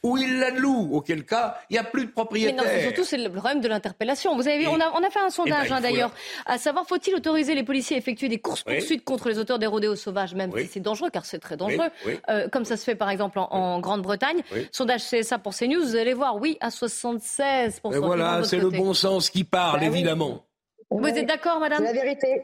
[0.02, 2.64] ou ils la louent, auquel cas il n'y a plus de propriétaire.
[2.64, 4.34] Mais non, surtout c'est le problème de l'interpellation.
[4.34, 6.10] Vous avez, on, a, on a fait un sondage eh ben, hein, d'ailleurs,
[6.44, 9.66] à savoir faut-il autoriser les policiers à effectuer des courses poursuites contre les auteurs des
[9.66, 11.88] rodéos sauvages, même si c'est dangereux, car c'est très dangereux,
[12.28, 14.42] euh, comme ça se fait par exemple en, Grande-Bretagne.
[14.72, 18.94] Sondage CSA pour CNews, vous allez voir, oui, à 76 Et voilà, c'est le bon
[18.94, 20.44] sens qui parle, bah évidemment.
[20.90, 22.42] Vous êtes d'accord, madame C'est la vérité.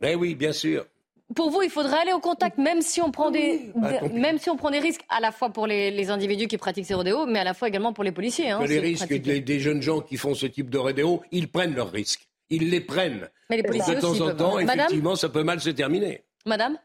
[0.00, 0.86] Ben oui, bien sûr.
[1.34, 4.50] Pour vous, il faudrait aller au contact, même si on prend, des, bah, même si
[4.50, 7.38] on prend des risques, à la fois pour les, individus qui pratiquent ces rodéos, mais
[7.38, 8.50] à la fois également pour les policiers.
[8.50, 11.90] Hein, les risques des, jeunes gens qui font ce type de rodéo, ils prennent leurs
[11.90, 12.28] risques.
[12.50, 13.28] Ils les prennent.
[13.48, 16.24] Mais les policiers de temps en temps, effectivement, ça peut mal se terminer.
[16.44, 16.76] Madame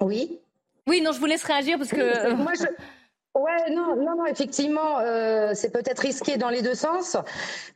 [0.00, 0.38] Oui.
[0.86, 2.32] Oui, non, je vous laisse réagir parce que.
[2.34, 2.64] moi, je...
[3.34, 7.16] Ouais, non, non, non, effectivement, euh, c'est peut-être risqué dans les deux sens,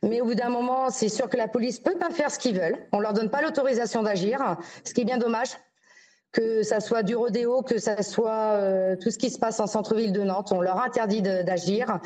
[0.03, 2.59] mais au bout d'un moment, c'est sûr que la police peut pas faire ce qu'ils
[2.59, 2.77] veulent.
[2.91, 5.49] On leur donne pas l'autorisation d'agir, ce qui est bien dommage.
[6.31, 9.65] Que ça soit du rodéo, que ça soit euh, tout ce qui se passe en
[9.65, 11.99] centre-ville de Nantes, on leur interdit d'agir,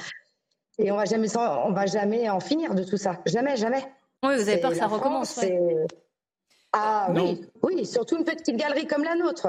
[0.78, 3.84] et on va jamais, on va jamais en finir de tout ça, jamais, jamais.
[4.24, 5.40] Oui, vous avez peur que ça recommence.
[6.72, 9.48] Ah oui, oui, surtout une petite galerie comme la nôtre.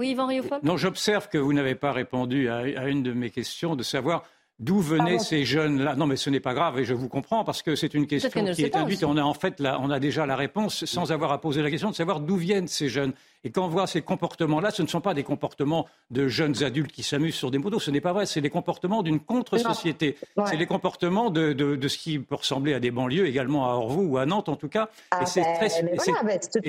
[0.00, 0.30] Oui, Yvan
[0.62, 4.24] Non, j'observe que vous n'avez pas répondu à, une de mes questions, de savoir
[4.58, 7.62] D'où venaient ces jeunes-là Non, mais ce n'est pas grave et je vous comprends parce
[7.62, 9.02] que c'est une question qui est induite.
[9.02, 11.70] Et on a en fait, on a déjà la réponse sans avoir à poser la
[11.70, 13.14] question de savoir d'où viennent ces jeunes.
[13.42, 16.92] Et quand on voit ces comportements-là, ce ne sont pas des comportements de jeunes adultes
[16.92, 17.80] qui s'amusent sur des motos.
[17.80, 18.26] Ce n'est pas vrai.
[18.26, 20.18] C'est des comportements d'une contre-société.
[20.46, 24.18] C'est les comportements de, ce qui peut ressembler à des banlieues, également à Orvaux ou
[24.18, 24.90] à Nantes en tout cas.
[25.22, 25.26] et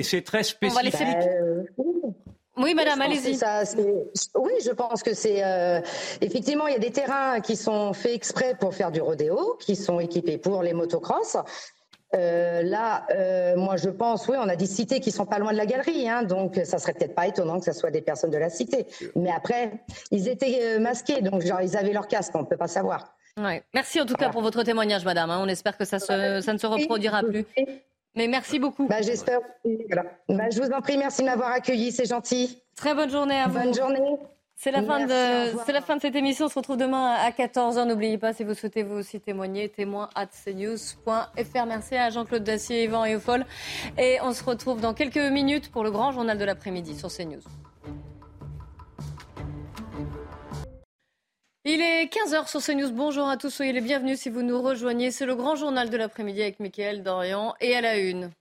[0.02, 1.06] c'est très, spécifique.
[2.56, 3.38] Oui, madame, allez-y.
[4.34, 5.80] Oui, je pense que c'est euh,
[6.20, 9.74] effectivement il y a des terrains qui sont faits exprès pour faire du rodéo, qui
[9.74, 11.36] sont équipés pour les motocross.
[12.14, 15.52] Euh, là, euh, moi, je pense, oui, on a des cités qui sont pas loin
[15.52, 18.30] de la galerie, hein, donc ça serait peut-être pas étonnant que ce soit des personnes
[18.30, 18.86] de la cité.
[19.16, 19.72] Mais après,
[20.10, 23.14] ils étaient masqués, donc genre ils avaient leur casque, on peut pas savoir.
[23.38, 23.62] Ouais.
[23.72, 25.30] Merci en tout cas pour votre témoignage, madame.
[25.30, 25.40] Hein.
[25.42, 27.46] On espère que ça, se, ça ne se reproduira plus.
[28.14, 28.86] Mais merci beaucoup.
[28.88, 29.40] Bah, J'espère.
[30.28, 32.62] Bah, je vous en prie, merci de m'avoir accueilli, c'est gentil.
[32.76, 33.58] Très bonne journée à vous.
[33.58, 34.18] Bonne journée.
[34.54, 36.46] C'est la, fin de, c'est la fin de cette émission.
[36.46, 37.84] On se retrouve demain à 14h.
[37.84, 41.66] N'oubliez pas, si vous souhaitez vous aussi témoigner, témoin at cnews.fr.
[41.66, 43.44] Merci à Jean-Claude Dacier, Yvan et Eufol.
[43.98, 47.42] Et on se retrouve dans quelques minutes pour le grand journal de l'après-midi sur CNews.
[51.64, 52.90] Il est 15h sur CNews.
[52.90, 55.12] Bonjour à tous, soyez les bienvenus si vous nous rejoignez.
[55.12, 58.32] C'est le grand journal de l'après-midi avec Mickaël Dorian et à la une.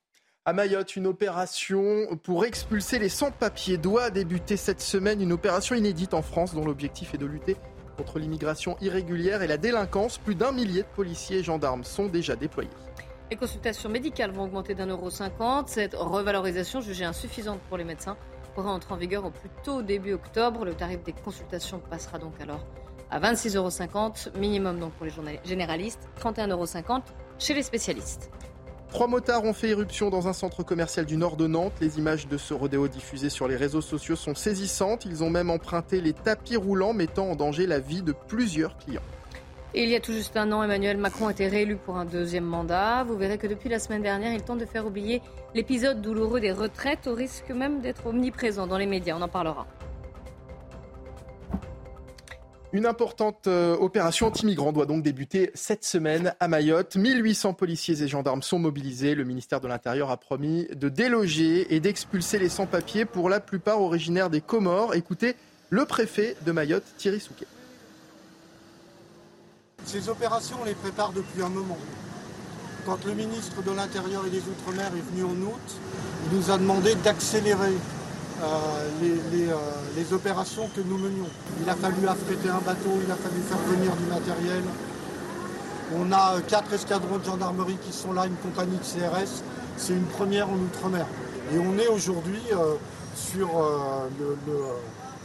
[0.46, 5.22] À Mayotte, une opération pour expulser les sans-papiers doit débuter cette semaine.
[5.22, 7.58] Une opération inédite en France dont l'objectif est de lutter
[7.96, 10.18] contre l'immigration irrégulière et la délinquance.
[10.18, 12.72] Plus d'un millier de policiers et gendarmes sont déjà déployés.
[13.30, 15.70] Les consultations médicales vont augmenter d'un euro cinquante.
[15.70, 18.18] Cette revalorisation jugée insuffisante pour les médecins
[18.56, 20.66] pourra entrer en vigueur au plus tôt début octobre.
[20.66, 22.66] Le tarif des consultations passera donc alors
[23.12, 26.66] à 26,50 euros minimum donc pour les généralistes, 31,50 euros
[27.38, 28.32] chez les spécialistes.
[28.92, 31.72] Trois motards ont fait irruption dans un centre commercial du nord de Nantes.
[31.80, 35.06] Les images de ce rodéo diffusées sur les réseaux sociaux sont saisissantes.
[35.06, 39.02] Ils ont même emprunté les tapis roulants, mettant en danger la vie de plusieurs clients.
[39.74, 42.44] il y a tout juste un an, Emmanuel Macron a été réélu pour un deuxième
[42.44, 43.06] mandat.
[43.06, 45.22] Vous verrez que depuis la semaine dernière, il tente de faire oublier
[45.56, 49.16] l'épisode douloureux des retraites, au risque même d'être omniprésent dans les médias.
[49.18, 49.68] On en parlera.
[52.74, 56.96] Une importante euh, opération anti-migrants doit donc débuter cette semaine à Mayotte.
[56.96, 59.14] 1800 policiers et gendarmes sont mobilisés.
[59.14, 63.82] Le ministère de l'Intérieur a promis de déloger et d'expulser les sans-papiers, pour la plupart
[63.82, 64.96] originaires des Comores.
[64.96, 65.36] Écoutez
[65.70, 67.48] le préfet de Mayotte, Thierry Souquet.
[69.84, 71.78] Ces opérations, on les prépare depuis un moment.
[72.86, 75.78] Quand le ministre de l'Intérieur et des Outre-mer est venu en août,
[76.32, 77.74] il nous a demandé d'accélérer
[78.44, 78.48] euh,
[79.04, 79.56] euh,
[79.96, 81.28] les, opérations que nous menions.
[81.62, 84.64] Il a fallu affréter un bateau, il a fallu faire venir du matériel.
[85.98, 89.44] On a quatre escadrons de gendarmerie qui sont là, une compagnie de CRS.
[89.78, 91.06] C'est une première en Outre-mer.
[91.54, 92.76] Et on est aujourd'hui euh,
[93.16, 93.50] sur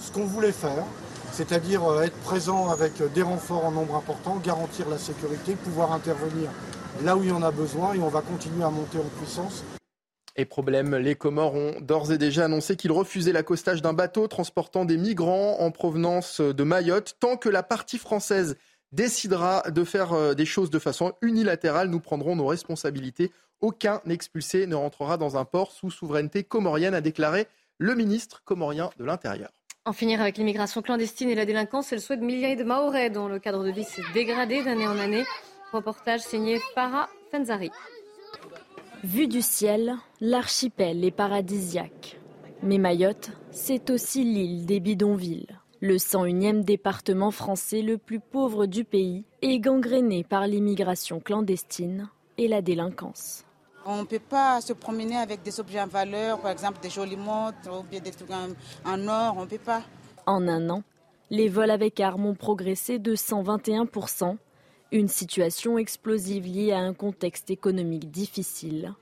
[0.01, 0.85] ce qu'on voulait faire,
[1.33, 6.51] c'est-à-dire être présent avec des renforts en nombre important, garantir la sécurité, pouvoir intervenir
[7.05, 9.63] là où il y en a besoin et on va continuer à monter en puissance.
[10.39, 14.85] Et problème, les Comores ont d'ores et déjà annoncé qu'ils refusaient l'accostage d'un bateau transportant
[14.85, 17.17] des migrants en provenance de Mayotte.
[17.21, 18.57] Tant que la partie française
[18.93, 23.33] décidera de faire euh, des choses de façon unilatérale, nous prendrons nos responsabilités.
[23.61, 27.47] Aucun expulsé ne rentrera dans un port sous souveraineté comorienne, a déclaré
[27.79, 29.51] le ministre comorien de l'Intérieur.
[29.87, 33.09] En finir avec l'immigration clandestine et la délinquance, c'est le souhait de milliers de Mahorais
[33.09, 35.25] dont le cadre de vie s'est dégradé d'année en année.
[35.73, 37.71] Reportage signé Farah Fenzari.
[39.07, 42.19] Vu du ciel, l'archipel est paradisiaque.
[42.65, 45.47] Mais Mayotte, c'est aussi l'île des bidonvilles.
[45.81, 52.49] Le 101e département français le plus pauvre du pays est gangréné par l'immigration clandestine et
[52.49, 53.45] la délinquance.
[53.85, 57.17] On ne peut pas se promener avec des objets en valeur, par exemple des jolies
[57.17, 59.83] montres ou bien des trucs en or, on ne peut pas.
[60.27, 60.83] En un an,
[61.31, 64.37] les vols avec armes ont progressé de 121%,
[64.97, 68.95] une situation explosive liée à un contexte économique difficile.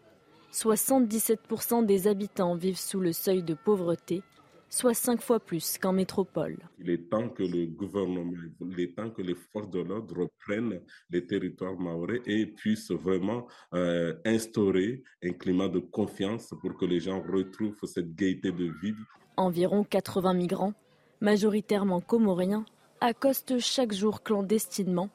[0.52, 4.22] 77% des habitants vivent sous le seuil de pauvreté,
[4.68, 6.56] soit cinq fois plus qu'en métropole.
[6.80, 10.80] Il est temps que le gouvernement, il est temps que les forces de l'ordre reprennent
[11.10, 16.98] les territoires maorais et puissent vraiment euh, instaurer un climat de confiance pour que les
[16.98, 19.06] gens retrouvent cette gaieté de vivre.
[19.36, 20.74] Environ 80 migrants,
[21.20, 22.64] majoritairement comoriens,
[23.00, 25.08] accostent chaque jour clandestinement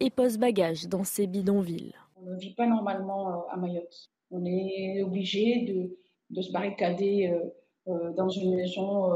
[0.00, 1.94] et posent bagages dans ces bidonvilles.
[2.16, 4.10] On ne vit pas normalement euh, à Mayotte.
[4.30, 5.96] On est obligé
[6.30, 9.12] de, se barricader euh, euh, dans une maison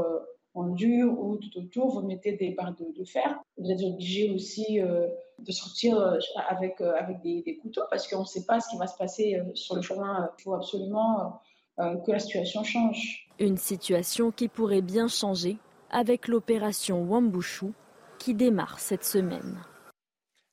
[0.53, 3.39] en dur ou tout autour, vous mettez des barres de, fer.
[3.57, 6.17] Vous êtes obligé aussi de sortir
[6.49, 9.75] avec, avec des, couteaux parce qu'on ne sait pas ce qui va se passer sur
[9.75, 10.27] le chemin.
[10.39, 11.39] Il faut absolument
[11.77, 13.29] que la situation change.
[13.37, 15.57] Une situation qui pourrait bien changer
[15.91, 17.67] avec l'opération Wambushu
[18.17, 19.59] qui démarre cette semaine.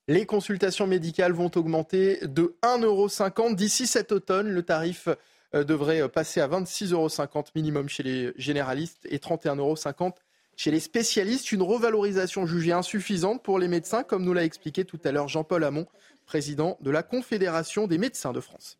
[0.07, 4.51] Les consultations médicales vont augmenter de 1,50€ d'ici cet automne.
[4.51, 5.09] Le tarif
[5.55, 10.13] euh, devrait passer à 26,50€ minimum chez les généralistes et 31,50€
[10.57, 11.53] chez les spécialistes.
[11.53, 15.65] Une revalorisation jugée insuffisante pour les médecins, comme nous l'a expliqué tout à l'heure Jean-Paul
[15.65, 15.87] Hamon,
[16.27, 18.79] président de la Confédération des médecins de France.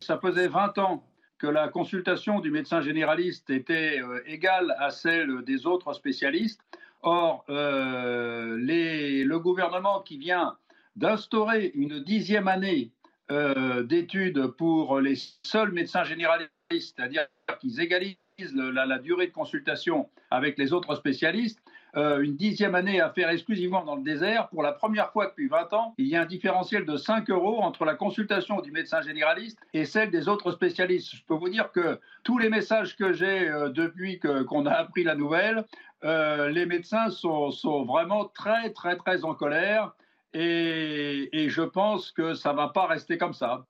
[0.00, 1.02] Ça faisait 20 ans
[1.38, 6.60] que la consultation du médecin généraliste était euh, égale à celle des autres spécialistes.
[7.08, 10.56] Or, euh, le gouvernement qui vient
[10.96, 12.90] d'instaurer une dixième année
[13.30, 17.28] euh, d'études pour les seuls médecins généralistes, c'est-à-dire
[17.60, 18.16] qu'ils égalisent
[18.56, 21.60] la, durée de consultation avec les autres spécialistes,
[21.96, 24.48] euh, une dixième année à faire exclusivement dans le désert.
[24.48, 27.62] Pour la première fois depuis 20 ans, il y a un différentiel de 5 euros
[27.62, 31.14] entre la consultation du médecin généraliste et celle des autres spécialistes.
[31.14, 35.04] Je peux vous dire que tous les messages que j'ai euh, depuis qu'on a appris
[35.04, 35.64] la nouvelle,
[36.06, 39.94] euh, les médecins sont, vraiment très, très, très en colère.
[40.32, 43.66] Et, et je pense que ça ne va pas rester comme ça.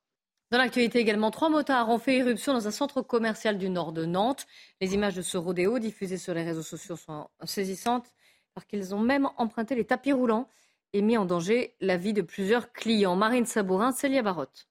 [0.50, 4.04] Dans l'actualité également, trois motards ont fait éruption dans un centre commercial du nord de
[4.04, 4.46] Nantes.
[4.80, 8.12] Les images de ce rodéo diffusées sur les réseaux sociaux sont saisissantes
[8.54, 10.48] parce qu'ils ont même emprunté les tapis roulants
[10.92, 13.16] et mis en danger la vie de plusieurs clients.
[13.16, 14.68] Marine Sabourin, Célia Barotte.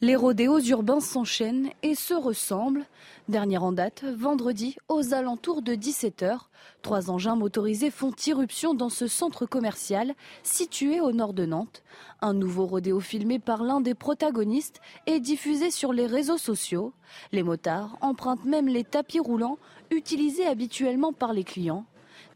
[0.00, 2.84] Les rodéos urbains s'enchaînent et se ressemblent.
[3.28, 6.38] Dernière en date, vendredi, aux alentours de 17h,
[6.82, 11.82] trois engins motorisés font irruption dans ce centre commercial situé au nord de Nantes.
[12.20, 16.92] Un nouveau rodéo filmé par l'un des protagonistes est diffusé sur les réseaux sociaux.
[17.32, 19.58] Les motards empruntent même les tapis roulants
[19.90, 21.86] utilisés habituellement par les clients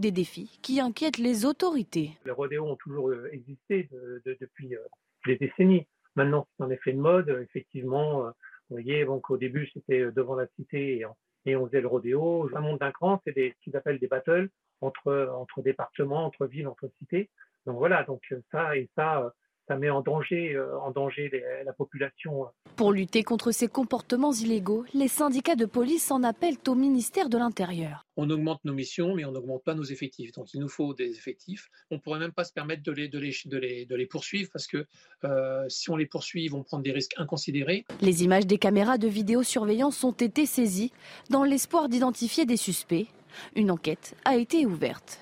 [0.01, 2.19] des défis qui inquiètent les autorités.
[2.25, 3.89] Les rodéos ont toujours existé
[4.25, 4.81] depuis euh,
[5.27, 5.87] des décennies.
[6.17, 7.29] Maintenant, c'est un effet de mode.
[7.43, 8.31] Effectivement, euh,
[8.69, 11.05] vous voyez, donc au début, c'était devant la cité
[11.45, 12.49] et on, faisait le rodéo.
[12.55, 14.49] Un monde d'un cran, c'est ce qu'ils appellent des battles
[14.81, 17.31] entre, entre départements, entre villes, entre cités.
[17.67, 19.33] Donc voilà, donc ça et ça,
[19.69, 21.31] ça met en danger, euh, en danger
[21.65, 22.47] la population.
[22.77, 27.39] Pour lutter contre ces comportements illégaux, les syndicats de police en appellent au ministère de
[27.39, 28.07] l'Intérieur.
[28.17, 30.33] On augmente nos missions, mais on n'augmente pas nos effectifs.
[30.33, 31.69] Donc il nous faut des effectifs.
[31.91, 34.07] On ne pourrait même pas se permettre de les, de les, de les, de les
[34.07, 34.87] poursuivre parce que
[35.25, 37.85] euh, si on les poursuit, ils vont prendre des risques inconsidérés.
[38.01, 40.93] Les images des caméras de vidéosurveillance ont été saisies
[41.31, 43.07] dans l'espoir d'identifier des suspects.
[43.57, 45.21] Une enquête a été ouverte.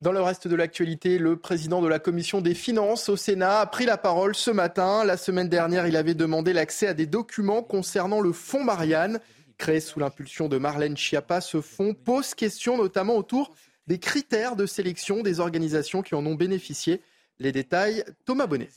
[0.00, 3.66] Dans le reste de l'actualité, le président de la commission des finances au Sénat a
[3.66, 5.02] pris la parole ce matin.
[5.02, 9.18] La semaine dernière, il avait demandé l'accès à des documents concernant le fonds Marianne.
[9.56, 13.52] Créé sous l'impulsion de Marlène Schiappa, ce fonds pose question notamment autour
[13.88, 17.02] des critères de sélection des organisations qui en ont bénéficié.
[17.40, 18.68] Les détails, Thomas Bonnet.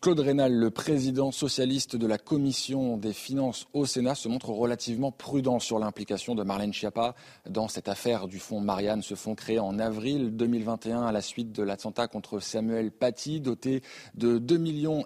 [0.00, 5.10] Claude Rénal, le président socialiste de la commission des finances au Sénat, se montre relativement
[5.10, 7.16] prudent sur l'implication de Marlène Schiappa
[7.50, 11.50] dans cette affaire du fonds Marianne, ce fonds créé en avril 2021 à la suite
[11.50, 13.82] de l'attentat contre Samuel Paty, doté
[14.14, 15.04] de 2,5 millions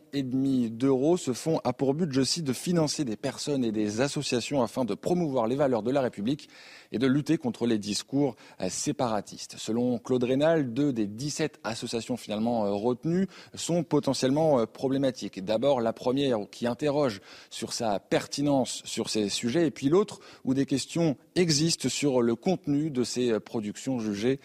[0.68, 1.16] d'euros.
[1.16, 4.84] Ce fonds a pour but, je cite, de financer des personnes et des associations afin
[4.84, 6.50] de promouvoir les valeurs de la République
[6.92, 9.54] et de lutter contre les discours euh, séparatistes.
[9.56, 15.92] Selon Claude Rénal, deux des 17 associations finalement euh, retenues sont potentiellement euh, D'abord, la
[15.92, 17.20] première qui interroge
[17.50, 22.34] sur sa pertinence sur ces sujets, et puis l'autre où des questions existent sur le
[22.34, 24.40] contenu de ces productions jugées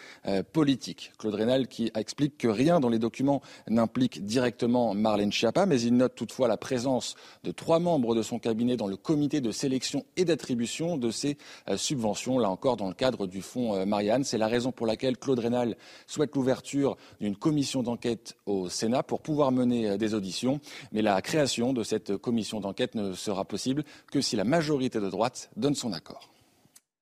[0.54, 1.12] politiques.
[1.18, 5.96] Claude Rénal qui explique que rien dans les documents n'implique directement Marlène Schiappa, mais il
[5.96, 10.06] note toutefois la présence de trois membres de son cabinet dans le comité de sélection
[10.16, 11.38] et d'attribution de ces
[11.76, 14.24] subventions là encore dans le cadre du fonds euh, Marianne.
[14.24, 15.76] C'est la raison pour laquelle Claude Rénal
[16.06, 20.27] souhaite l'ouverture d'une commission d'enquête au Sénat pour pouvoir mener euh, des auditions.
[20.92, 25.10] Mais la création de cette commission d'enquête ne sera possible que si la majorité de
[25.10, 26.30] droite donne son accord.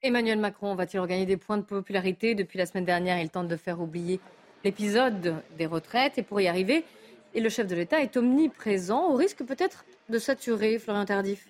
[0.02, 3.56] Emmanuel Macron va-t-il regagner des points de popularité Depuis la semaine dernière, il tente de
[3.56, 4.20] faire oublier
[4.64, 6.18] l'épisode des retraites.
[6.18, 6.84] Et pour y arriver,
[7.34, 11.48] et le chef de l'État est omniprésent, au risque peut-être de saturer Florian Tardif?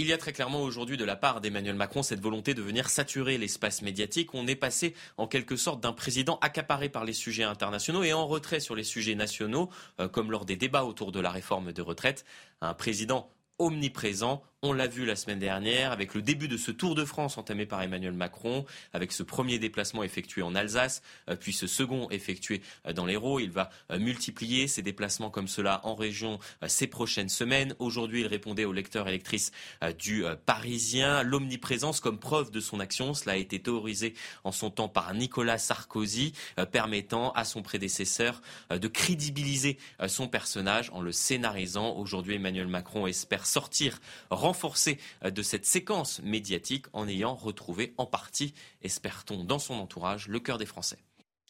[0.00, 2.88] Il y a très clairement aujourd'hui de la part d'Emmanuel Macron cette volonté de venir
[2.88, 4.32] saturer l'espace médiatique.
[4.32, 8.26] On est passé en quelque sorte d'un président accaparé par les sujets internationaux et en
[8.26, 9.68] retrait sur les sujets nationaux,
[10.00, 12.24] euh, comme lors des débats autour de la réforme de retraite,
[12.62, 16.94] un président omniprésent On l'a vu la semaine dernière avec le début de ce Tour
[16.94, 21.00] de France entamé par Emmanuel Macron, avec ce premier déplacement effectué en Alsace,
[21.30, 23.40] euh, puis ce second effectué euh, dans l'Hérault.
[23.40, 27.74] Il va euh, multiplier ses déplacements comme cela en région ces prochaines semaines.
[27.78, 29.50] Aujourd'hui, il répondait aux lecteurs et lectrices
[29.98, 31.22] du Parisien.
[31.22, 34.12] L'omniprésence comme preuve de son action, cela a été théorisé
[34.44, 36.34] en son temps par Nicolas Sarkozy,
[36.70, 41.96] permettant à son prédécesseur de crédibiliser son personnage en le scénarisant.
[41.96, 43.98] Aujourd'hui, Emmanuel Macron espère sortir
[45.24, 50.40] euh, de cette séquence médiatique en ayant retrouvé en partie, espère-t-on, dans son entourage, le
[50.40, 50.98] cœur des Français.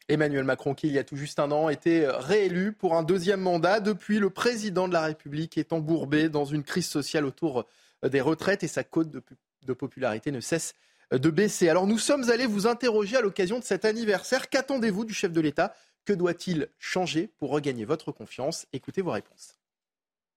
[0.09, 3.41] Emmanuel Macron, qui il y a tout juste un an était réélu pour un deuxième
[3.41, 3.81] mandat.
[3.81, 7.65] Depuis, le président de la République est embourbé dans une crise sociale autour
[8.05, 10.75] euh, des retraites et sa cote de popularité ne cesse
[11.13, 11.69] euh, de baisser.
[11.69, 14.49] Alors nous sommes allés vous interroger à l'occasion de cet anniversaire.
[14.49, 15.75] Qu'attendez-vous du chef de l'État?
[16.05, 18.67] Que doit-il changer pour regagner votre confiance?
[18.73, 19.60] Écoutez vos réponses.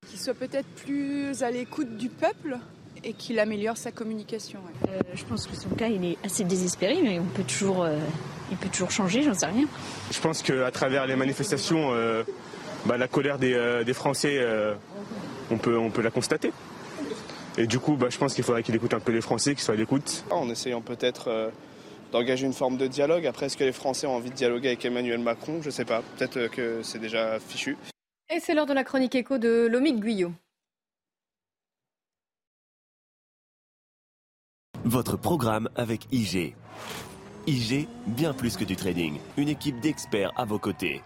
[0.10, 2.58] Qu'il soit peut-être plus à l'écoute du peuple
[3.04, 4.60] et qu'il améliore sa communication.
[4.88, 7.98] Euh, je pense que son cas, il est assez désespéré, mais on peut toujours, euh,
[8.52, 9.66] il peut toujours changer, j'en sais rien.
[10.12, 12.24] Je pense qu'à travers les manifestations, euh,
[12.86, 14.40] bah, la colère des, Français,
[15.52, 16.52] on, peut, on peut la constater.
[17.58, 19.64] Et du coup, bah, je pense qu'il faudrait qu'il écoute un peu les Français, qu'il
[19.64, 20.24] soit à l'écoute.
[20.30, 21.52] En essayant peut-être
[22.12, 23.26] d'engager une forme de dialogue.
[23.26, 25.60] Après, est-ce que les Français ont envie de dialoguer avec Emmanuel Macron?
[25.62, 26.02] Je ne sais pas.
[26.18, 27.78] Peut-être que c'est déjà fichu.
[28.30, 30.32] Et c'est l'heure de la chronique écho de Lomique Guyot.
[34.86, 36.56] Votre programme avec IG.
[37.48, 39.20] IG, bien plus que du trading.
[39.38, 41.02] Une équipe d'experts à vos côtés.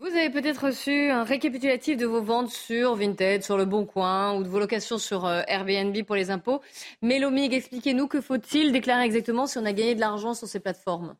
[0.00, 4.36] Vous avez peut-être reçu un récapitulatif de vos ventes sur Vinted, sur Le Bon Coin
[4.36, 6.60] ou de vos locations sur euh, Airbnb pour les impôts.
[7.02, 10.60] Mais Lomig, expliquez-nous que faut-il déclarer exactement si on a gagné de l'argent sur ces
[10.60, 11.16] plateformes?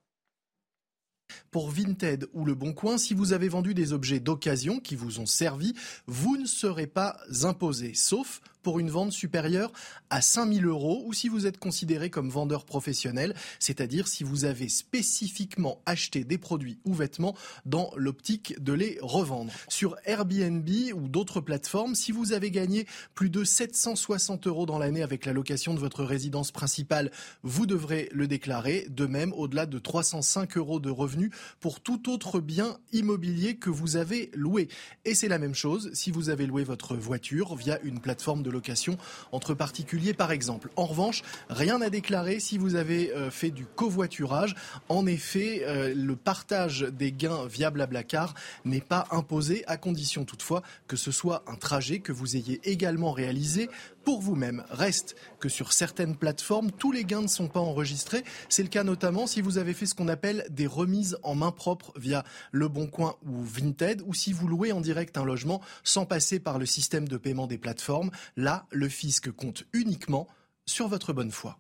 [1.50, 5.20] Pour Vinted ou Le Bon Coin, si vous avez vendu des objets d'occasion qui vous
[5.20, 5.74] ont servi,
[6.06, 9.72] vous ne serez pas imposé, sauf pour une vente supérieure
[10.10, 14.68] à 5000 euros ou si vous êtes considéré comme vendeur professionnel, c'est-à-dire si vous avez
[14.68, 19.52] spécifiquement acheté des produits ou vêtements dans l'optique de les revendre.
[19.68, 25.02] Sur Airbnb ou d'autres plateformes, si vous avez gagné plus de 760 euros dans l'année
[25.02, 27.10] avec la location de votre résidence principale,
[27.42, 28.86] vous devrez le déclarer.
[28.90, 31.17] De même, au-delà de 305 euros de revenus
[31.60, 34.68] pour tout autre bien immobilier que vous avez loué.
[35.04, 38.50] Et c'est la même chose si vous avez loué votre voiture via une plateforme de
[38.50, 38.98] location
[39.32, 40.70] entre particuliers par exemple.
[40.76, 44.54] En revanche, rien à déclarer si vous avez euh, fait du covoiturage.
[44.88, 50.62] En effet, euh, le partage des gains via Blablacar n'est pas imposé à condition toutefois
[50.86, 53.68] que ce soit un trajet que vous ayez également réalisé
[54.08, 54.64] pour vous-même.
[54.70, 58.24] Reste que sur certaines plateformes, tous les gains ne sont pas enregistrés.
[58.48, 61.50] C'est le cas notamment si vous avez fait ce qu'on appelle des remises en main
[61.50, 65.60] propre via Le Bon Coin ou Vinted, ou si vous louez en direct un logement
[65.84, 68.10] sans passer par le système de paiement des plateformes.
[68.38, 70.26] Là, le fisc compte uniquement
[70.64, 71.58] sur votre bonne foi.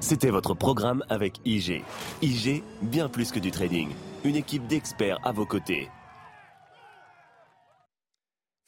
[0.00, 1.84] C'était votre programme avec IG.
[2.22, 3.90] IG, bien plus que du trading.
[4.24, 5.90] Une équipe d'experts à vos côtés.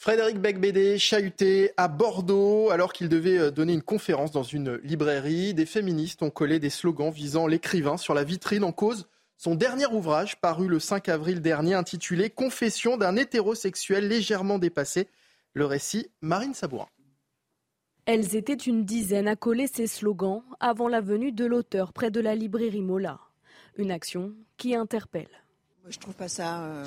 [0.03, 5.55] Frédéric Becbédé, chahuté à Bordeaux alors qu'il devait euh, donner une conférence dans une librairie.
[5.55, 9.87] Des féministes ont collé des slogans visant l'écrivain sur la vitrine en cause son dernier
[9.87, 15.07] ouvrage paru le 5 avril dernier intitulé Confession d'un hétérosexuel légèrement dépassé.
[15.55, 16.89] Le récit, Marine Sabourin.
[18.05, 22.19] Elles étaient une dizaine à coller ces slogans avant la venue de l'auteur près de
[22.19, 23.21] la librairie Mola.
[23.77, 25.31] Une action qui interpelle.
[25.87, 26.85] Je trouve pas ça euh,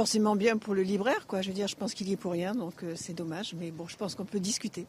[0.00, 1.42] forcément bien pour le libraire, quoi.
[1.42, 3.54] Je veux dire, je pense qu'il y est pour rien, donc euh, c'est dommage.
[3.60, 4.86] Mais bon, je pense qu'on peut discuter.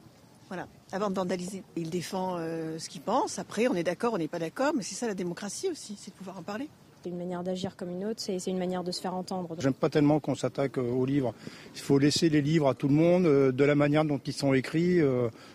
[0.48, 1.64] Voilà, avant de vandaliser.
[1.76, 3.38] Il défend euh, ce qu'il pense.
[3.38, 6.12] Après, on est d'accord, on n'est pas d'accord, mais c'est ça la démocratie aussi, c'est
[6.12, 6.70] de pouvoir en parler.
[7.04, 9.54] C'est une manière d'agir comme une autre, c'est une manière de se faire entendre.
[9.60, 11.34] J'aime pas tellement qu'on s'attaque euh, aux livres.
[11.76, 14.54] Il faut laisser les livres à tout le monde, de la manière dont ils sont
[14.54, 15.02] écrits,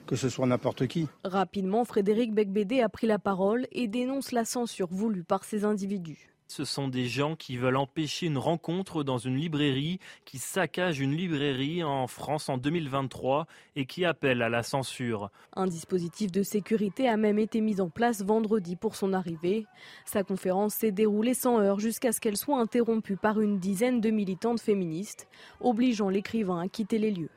[0.06, 1.08] que ce soit n'importe qui.
[1.24, 6.35] Rapidement, Frédéric Becbédé a pris la parole et dénonce la censure voulue par ces individus.
[6.48, 11.16] Ce sont des gens qui veulent empêcher une rencontre dans une librairie, qui saccagent une
[11.16, 15.30] librairie en France en 2023 et qui appellent à la censure.
[15.54, 19.66] Un dispositif de sécurité a même été mis en place vendredi pour son arrivée.
[20.04, 24.10] Sa conférence s'est déroulée sans heure jusqu'à ce qu'elle soit interrompue par une dizaine de
[24.10, 25.28] militantes féministes,
[25.60, 27.30] obligeant l'écrivain à quitter les lieux.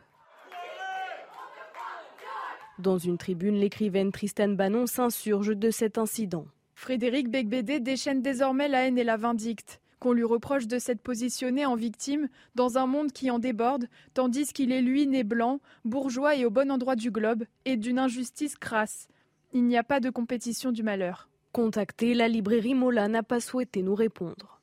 [2.77, 6.45] Dans une tribune, l'écrivaine Tristan Bannon s'insurge de cet incident.
[6.79, 9.81] Frédéric Becbédé déchaîne désormais la haine et la vindicte.
[9.99, 14.53] Qu'on lui reproche de s'être positionné en victime dans un monde qui en déborde, tandis
[14.53, 18.55] qu'il est lui né blanc, bourgeois et au bon endroit du globe, et d'une injustice
[18.55, 19.09] crasse.
[19.51, 21.27] Il n'y a pas de compétition du malheur.
[21.51, 24.61] Contacté, la librairie Mola n'a pas souhaité nous répondre.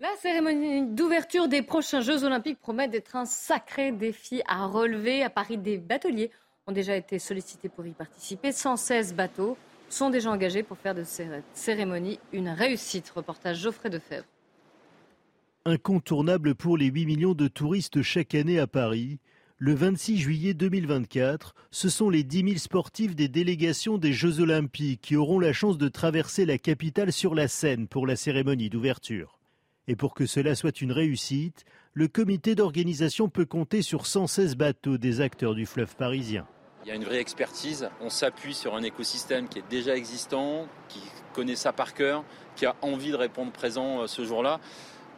[0.00, 5.22] La cérémonie d'ouverture des prochains Jeux Olympiques promet d'être un sacré défi à relever.
[5.22, 6.32] À Paris, des bateliers
[6.66, 8.50] ont déjà été sollicités pour y participer.
[8.50, 9.56] 116 bateaux
[9.88, 13.10] sont déjà engagés pour faire de cette cérémonie une réussite.
[13.10, 14.26] Reportage Geoffrey Defebvre.
[15.64, 19.18] Incontournable pour les 8 millions de touristes chaque année à Paris,
[19.58, 25.00] le 26 juillet 2024, ce sont les 10 000 sportifs des délégations des Jeux Olympiques
[25.00, 29.38] qui auront la chance de traverser la capitale sur la Seine pour la cérémonie d'ouverture.
[29.88, 34.96] Et pour que cela soit une réussite, le comité d'organisation peut compter sur 116 bateaux
[34.96, 36.46] des acteurs du fleuve parisien.
[36.84, 40.66] Il y a une vraie expertise, on s'appuie sur un écosystème qui est déjà existant,
[40.88, 41.00] qui
[41.34, 42.24] connaît ça par cœur,
[42.56, 44.60] qui a envie de répondre présent euh, ce jour-là.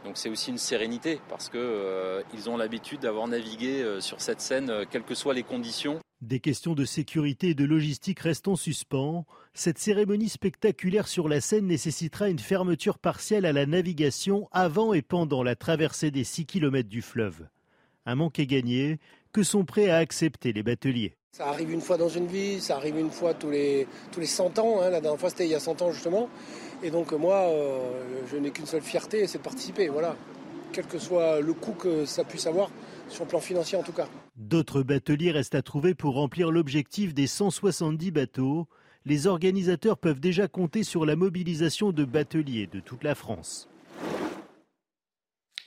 [0.05, 4.41] Donc c'est aussi une sérénité parce qu'ils euh, ont l'habitude d'avoir navigué euh, sur cette
[4.41, 6.01] scène, quelles que soient les conditions.
[6.23, 9.25] Des questions de sécurité et de logistique restent en suspens.
[9.55, 15.03] Cette cérémonie spectaculaire sur la Seine nécessitera une fermeture partielle à la navigation avant et
[15.03, 17.49] pendant la traversée des 6 km du fleuve.
[18.05, 18.99] Un manque est gagné
[19.33, 21.15] que sont prêts à accepter les bateliers.
[21.33, 24.27] Ça arrive une fois dans une vie, ça arrive une fois tous les, tous les
[24.27, 24.81] 100 ans.
[24.81, 24.91] Hein.
[24.91, 26.29] La dernière fois, c'était il y a 100 ans justement.
[26.83, 27.79] Et donc moi, euh,
[28.31, 29.89] je n'ai qu'une seule fierté, c'est de participer.
[29.89, 30.17] Voilà.
[30.73, 32.71] Quel que soit le coût que ça puisse avoir,
[33.09, 34.09] sur le plan financier en tout cas.
[34.37, 38.67] D'autres bateliers restent à trouver pour remplir l'objectif des 170 bateaux.
[39.05, 43.69] Les organisateurs peuvent déjà compter sur la mobilisation de bateliers de toute la France.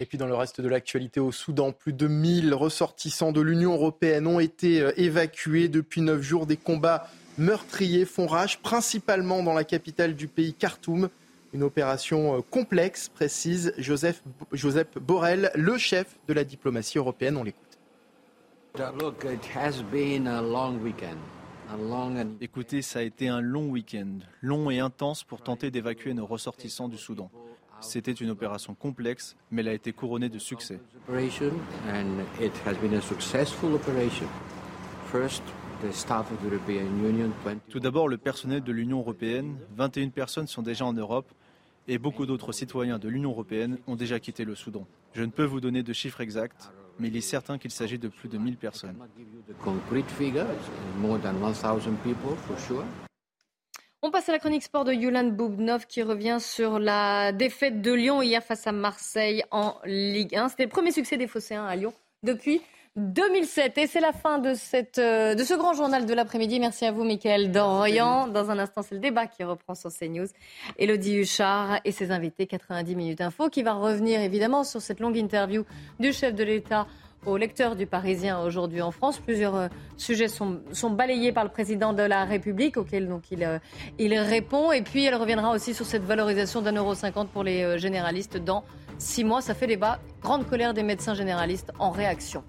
[0.03, 3.71] Et puis dans le reste de l'actualité au Soudan, plus de 1000 ressortissants de l'Union
[3.71, 6.45] européenne ont été euh, évacués depuis neuf jours.
[6.45, 11.07] Des combats meurtriers font rage, principalement dans la capitale du pays, Khartoum.
[11.53, 17.37] Une opération euh, complexe, précise Joseph, Joseph Borrell, le chef de la diplomatie européenne.
[17.37, 17.79] On l'écoute.
[22.41, 26.89] Écoutez, ça a été un long week-end, long et intense pour tenter d'évacuer nos ressortissants
[26.89, 27.31] du Soudan.
[27.83, 30.79] C'était une opération complexe, mais elle a été couronnée de succès.
[37.69, 41.31] Tout d'abord, le personnel de l'Union européenne, 21 personnes sont déjà en Europe
[41.87, 44.87] et beaucoup d'autres citoyens de l'Union européenne ont déjà quitté le Soudan.
[45.13, 48.07] Je ne peux vous donner de chiffres exacts, mais il est certain qu'il s'agit de
[48.07, 48.95] plus de 1000 personnes.
[54.05, 57.93] On passe à la chronique sport de Yulan Boubnov qui revient sur la défaite de
[57.93, 60.49] Lyon hier face à Marseille en Ligue 1.
[60.49, 62.59] C'était le premier succès des Phocéens à Lyon depuis
[62.97, 63.77] 2007.
[63.77, 66.59] Et c'est la fin de, cette, euh, de ce grand journal de l'après-midi.
[66.59, 68.27] Merci à vous, Mickaël Dorian.
[68.27, 70.27] Dans un instant, c'est le débat qui reprend sur CNews.
[70.77, 75.15] Elodie Huchard et ses invités, 90 minutes info, qui va revenir évidemment sur cette longue
[75.15, 75.63] interview
[76.01, 76.87] du chef de l'État
[77.25, 79.19] au lecteur du Parisien aujourd'hui en France.
[79.19, 79.67] Plusieurs euh,
[79.97, 80.59] sujets sont,
[80.91, 83.59] balayés par le président de la République, auxquels donc il, euh,
[83.99, 84.71] il répond.
[84.71, 88.63] Et puis elle reviendra aussi sur cette valorisation d'un euro cinquante pour les généralistes dans
[88.97, 89.41] six mois.
[89.41, 89.99] Ça fait débat.
[90.21, 92.43] Grande colère des médecins généralistes en réaction.